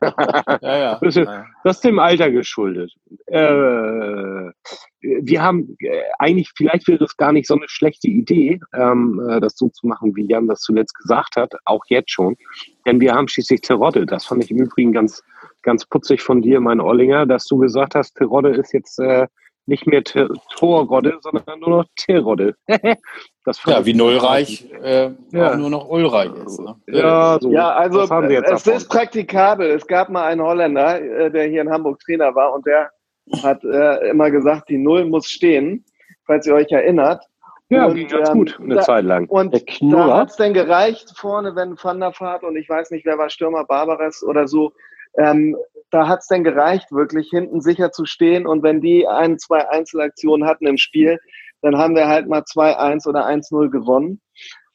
[1.00, 1.28] Das, ist,
[1.64, 2.92] das ist dem Alter geschuldet.
[3.26, 4.50] Äh,
[5.22, 9.40] wir haben äh, eigentlich, vielleicht wäre es gar nicht so eine schlechte Idee, ähm, äh,
[9.40, 12.36] das so zu machen, wie Jan das zuletzt gesagt hat, auch jetzt schon.
[12.86, 14.06] Denn wir haben schließlich Terodde.
[14.06, 15.22] Das fand ich im Übrigen ganz,
[15.62, 19.26] ganz putzig von dir, mein Ollinger, dass du gesagt hast, Terodde ist jetzt äh,
[19.66, 22.54] nicht mehr Torrodde, sondern nur noch Terodde.
[22.68, 25.56] ja, wie Nullreich äh, ja.
[25.56, 26.60] nur noch Ulreich ist.
[26.60, 26.76] Ne?
[26.86, 27.50] Ja, so.
[27.50, 28.72] ja, also es davon.
[28.72, 29.70] ist praktikabel.
[29.70, 32.90] Es gab mal einen Holländer, äh, der hier in Hamburg Trainer war und der
[33.42, 35.84] hat äh, immer gesagt, die Null muss stehen,
[36.26, 37.24] falls ihr euch erinnert.
[37.68, 39.28] Ja, und, ganz ähm, gut, eine da, Zeit lang.
[39.28, 43.04] Und da hat es denn gereicht vorne, wenn Van der Vaart und ich weiß nicht,
[43.04, 44.72] wer war Stürmer, Barbares oder so,
[45.18, 45.56] ähm,
[45.90, 48.46] da hat es denn gereicht, wirklich hinten sicher zu stehen.
[48.46, 51.18] Und wenn die ein, zwei Einzelaktionen hatten im Spiel,
[51.62, 54.20] dann haben wir halt mal 2-1 oder 1-0 gewonnen.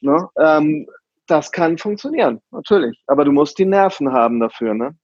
[0.00, 0.28] Ne?
[0.38, 0.86] Ähm,
[1.26, 3.02] das kann funktionieren, natürlich.
[3.06, 4.74] Aber du musst die Nerven haben dafür.
[4.74, 4.96] Ne?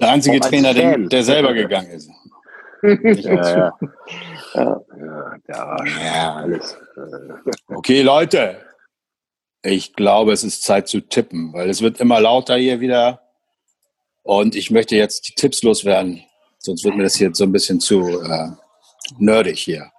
[0.00, 2.10] Der einzige Trainer, der, der selber gegangen ist.
[2.82, 3.78] ja, ja.
[4.54, 4.80] Ja.
[5.48, 6.76] Ja, ja, alles.
[7.68, 8.60] Okay, Leute,
[9.62, 13.20] ich glaube, es ist Zeit zu tippen, weil es wird immer lauter hier wieder.
[14.22, 16.22] Und ich möchte jetzt die Tipps loswerden.
[16.58, 18.48] Sonst wird mir das hier so ein bisschen zu äh,
[19.18, 19.90] nerdig hier.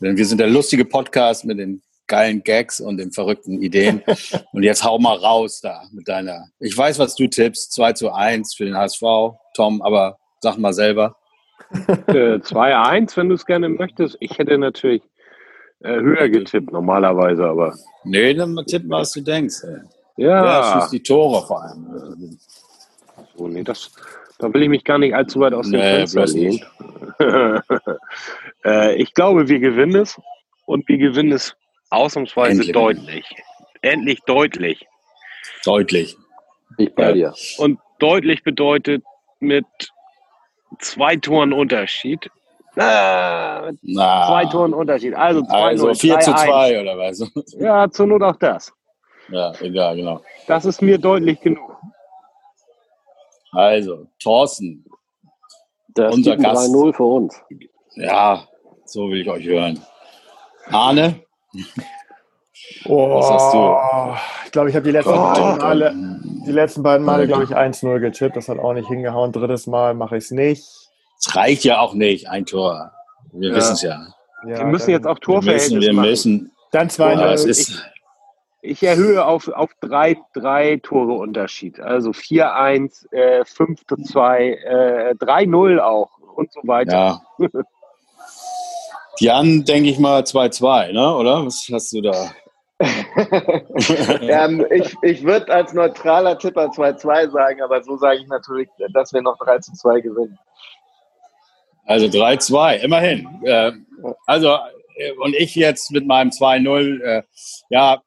[0.00, 4.02] Denn wir sind der lustige Podcast mit den geilen Gags und den verrückten Ideen.
[4.52, 6.46] und jetzt hau mal raus da mit deiner.
[6.58, 7.72] Ich weiß, was du tippst.
[7.72, 9.02] 2 zu 1 für den HSV,
[9.54, 11.16] Tom, aber sag mal selber.
[12.06, 14.16] Äh, 2-1, wenn du es gerne möchtest.
[14.20, 15.02] Ich hätte natürlich
[15.80, 17.74] äh, höher getippt normalerweise, aber.
[18.04, 19.64] Nee, dann mal tippen, was du denkst.
[19.64, 20.24] Ey.
[20.24, 20.42] Ja.
[20.42, 22.38] Wer schießt die Tore vor allem?
[23.36, 23.90] So, nee, das,
[24.38, 26.64] da will ich mich gar nicht allzu weit aus dem nee, Fenster lehnen.
[28.64, 30.20] äh, ich glaube, wir gewinnen es
[30.66, 31.54] und wir gewinnen es
[31.90, 32.72] ausnahmsweise Endlich.
[32.72, 33.34] deutlich.
[33.82, 34.86] Endlich deutlich.
[35.64, 36.16] Deutlich.
[36.76, 37.34] Ich bei dir.
[37.58, 39.02] Und deutlich bedeutet
[39.40, 39.66] mit
[40.80, 42.30] zwei Toren Unterschied.
[42.74, 45.14] Na, Na, zwei Toren Unterschied.
[45.14, 47.32] Also, zwei also 4 zu 2 oder was?
[47.58, 48.72] Ja, zur Not auch das.
[49.30, 50.22] Ja, egal, genau.
[50.46, 51.76] Das ist mir deutlich genug.
[53.52, 54.84] Also, Thorsten.
[55.88, 56.70] Das unser Gast.
[56.70, 57.42] 3-0 für uns.
[57.96, 58.46] Ja,
[58.84, 59.82] so will ich euch hören.
[60.66, 61.20] Arne?
[62.84, 64.46] Oh, Was hast du?
[64.46, 65.32] Ich glaube, ich habe die letzten oh.
[65.32, 65.94] beiden Male,
[66.46, 68.36] die letzten beiden Male, glaube ich, 1-0 getippt.
[68.36, 69.32] Das hat auch nicht hingehauen.
[69.32, 70.64] Drittes Mal mache ich es nicht.
[71.18, 72.92] Es reicht ja auch nicht, ein Tor.
[73.32, 73.56] Wir ja.
[73.56, 74.06] wissen es ja.
[74.46, 74.58] ja.
[74.58, 76.52] Wir müssen jetzt auch Torverhältnis wir müssen, wir müssen.
[76.70, 77.14] Dann zwei.
[77.14, 77.82] Ja, ich,
[78.62, 81.80] ich, erhöhe auf, auf drei, drei Tore Unterschied.
[81.80, 87.22] Also 4-1, äh, 5-2, äh, 3-0 auch und so weiter.
[87.38, 87.48] Ja.
[89.20, 91.14] Jan, denke ich mal 2-2, ne?
[91.14, 91.46] oder?
[91.46, 92.32] Was hast du da?
[94.20, 99.12] ähm, ich ich würde als neutraler Tipper 2-2 sagen, aber so sage ich natürlich, dass
[99.12, 100.38] wir noch 3-2 gewinnen.
[101.86, 103.26] Also 3-2, immerhin.
[103.44, 103.72] Äh,
[104.26, 104.58] also,
[104.96, 107.22] äh, und ich jetzt mit meinem 2-0, äh,
[107.70, 108.00] ja,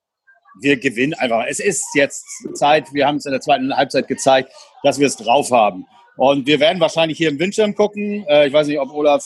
[0.62, 1.46] wir gewinnen einfach.
[1.50, 4.54] Es ist jetzt Zeit, wir haben es in der zweiten Halbzeit gezeigt,
[4.84, 5.86] dass wir es drauf haben.
[6.16, 8.26] Und wir werden wahrscheinlich hier im Windschirm gucken.
[8.28, 9.26] Äh, ich weiß nicht, ob Olaf,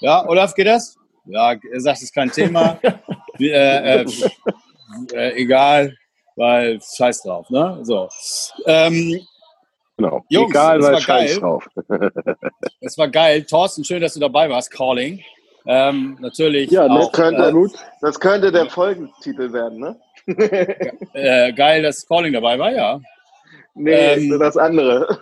[0.00, 0.96] ja, Olaf, geht das?
[1.24, 2.78] Ja, er sagt, es ist kein Thema.
[3.38, 4.06] äh, äh,
[5.12, 5.96] äh, egal,
[6.36, 7.78] weil scheiß drauf, ne?
[7.82, 8.08] So.
[8.66, 9.20] Ähm,
[9.96, 10.24] Genau.
[10.30, 11.68] Jungs, Egal, weil scheiß drauf.
[12.80, 13.44] es war geil.
[13.44, 14.70] Thorsten, schön, dass du dabei warst.
[14.70, 15.20] Calling.
[15.66, 16.70] Ähm, natürlich.
[16.70, 19.96] Ja, auch, das, könnte, äh, das könnte der Folgentitel werden, ne?
[21.12, 23.00] äh, geil, dass Calling dabei war, ja.
[23.74, 25.18] Nee, ähm, das andere.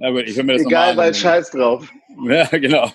[0.00, 1.86] Na gut, ich will mir das Egal, weil scheiß drauf.
[2.22, 2.90] Ja, genau.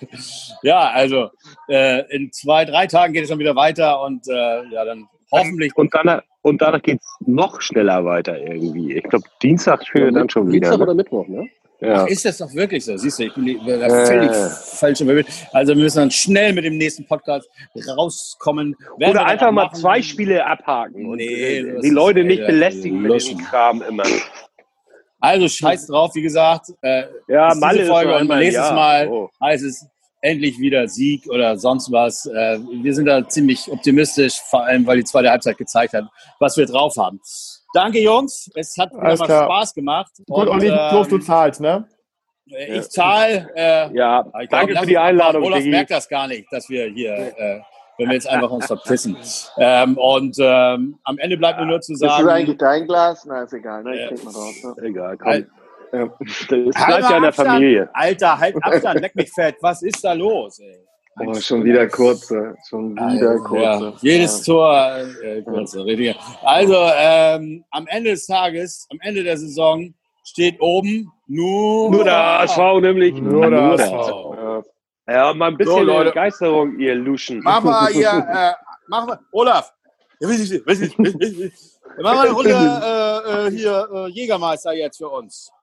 [0.62, 1.30] Ja, also
[1.68, 5.74] äh, in zwei, drei Tagen geht es dann wieder weiter und äh, ja, dann hoffentlich.
[5.74, 8.92] Und danach, und danach geht es noch schneller weiter irgendwie.
[8.92, 10.60] Ich glaube, Dienstag spielen wir dann schon wieder.
[10.60, 10.84] Dienstag ne?
[10.84, 11.48] oder Mittwoch, ne?
[11.80, 12.04] Ja.
[12.04, 12.96] Ach, ist das doch wirklich so?
[12.96, 14.06] Siehst du, ich bin äh.
[14.06, 15.32] völlig falsch überbildet.
[15.52, 17.48] Also wir müssen dann schnell mit dem nächsten Podcast
[17.96, 18.76] rauskommen.
[18.98, 23.14] Werden Oder einfach mal zwei Spiele abhaken und nee, äh, die Leute nicht belästigen mit
[23.14, 24.04] diesem Kram immer.
[25.20, 26.66] Also scheiß drauf, wie gesagt.
[26.82, 29.28] Äh, ja, Malle Folge und nächstes Mal oh.
[29.42, 29.86] heißt es
[30.20, 32.26] endlich wieder Sieg oder sonst was.
[32.26, 36.04] Äh, wir sind da ziemlich optimistisch, vor allem weil die zweite Halbzeit gezeigt hat,
[36.40, 37.20] was wir drauf haben.
[37.74, 38.50] Danke, Jungs.
[38.54, 40.12] Es hat wieder mal Spaß gemacht.
[40.26, 41.86] Gut, und, ähm, bloß du zahlst, ne?
[42.46, 43.50] Ich zahle.
[43.54, 45.42] Äh, ja, danke glaub, für die Einladung.
[45.42, 47.60] Olaf merkt das gar nicht, dass wir hier, äh,
[47.98, 49.16] wenn wir jetzt einfach uns verpissen.
[49.58, 52.12] Ähm, und ähm, am Ende bleibt mir nur zu sagen.
[52.12, 53.24] Ist das eigentlich dein Glas?
[53.26, 53.82] Na, ist egal.
[53.82, 53.94] Ne?
[53.94, 54.54] Ich trinke mal drauf.
[54.64, 54.88] Ne?
[54.88, 55.46] Egal, komm.
[55.92, 57.88] Das bleibt ja in der Familie.
[57.92, 59.56] Alter, halt Abstand, leck mich fett.
[59.60, 60.86] Was ist da los, ey?
[61.18, 62.54] Oh, schon wieder kurze.
[62.68, 63.62] Schon wieder also, kurze.
[63.62, 66.14] Ja, jedes Tor äh, kurze, richtig.
[66.42, 69.94] Also ähm, am Ende des Tages, am Ende der Saison
[70.24, 74.66] steht oben nur, nur der HSV, nämlich nur, nur der HSV.
[75.08, 76.10] Ja, mal ein bisschen so, Leute.
[76.10, 77.40] Begeisterung, ihr Luschen.
[77.42, 78.52] Mach mal hier, äh,
[78.88, 79.72] mach mal, Olaf.
[80.18, 81.52] Ja, weiß ich, weiß ich, weiß ich.
[82.00, 85.50] Mach mal eine Runde äh, äh, hier äh, Jägermeister jetzt für uns.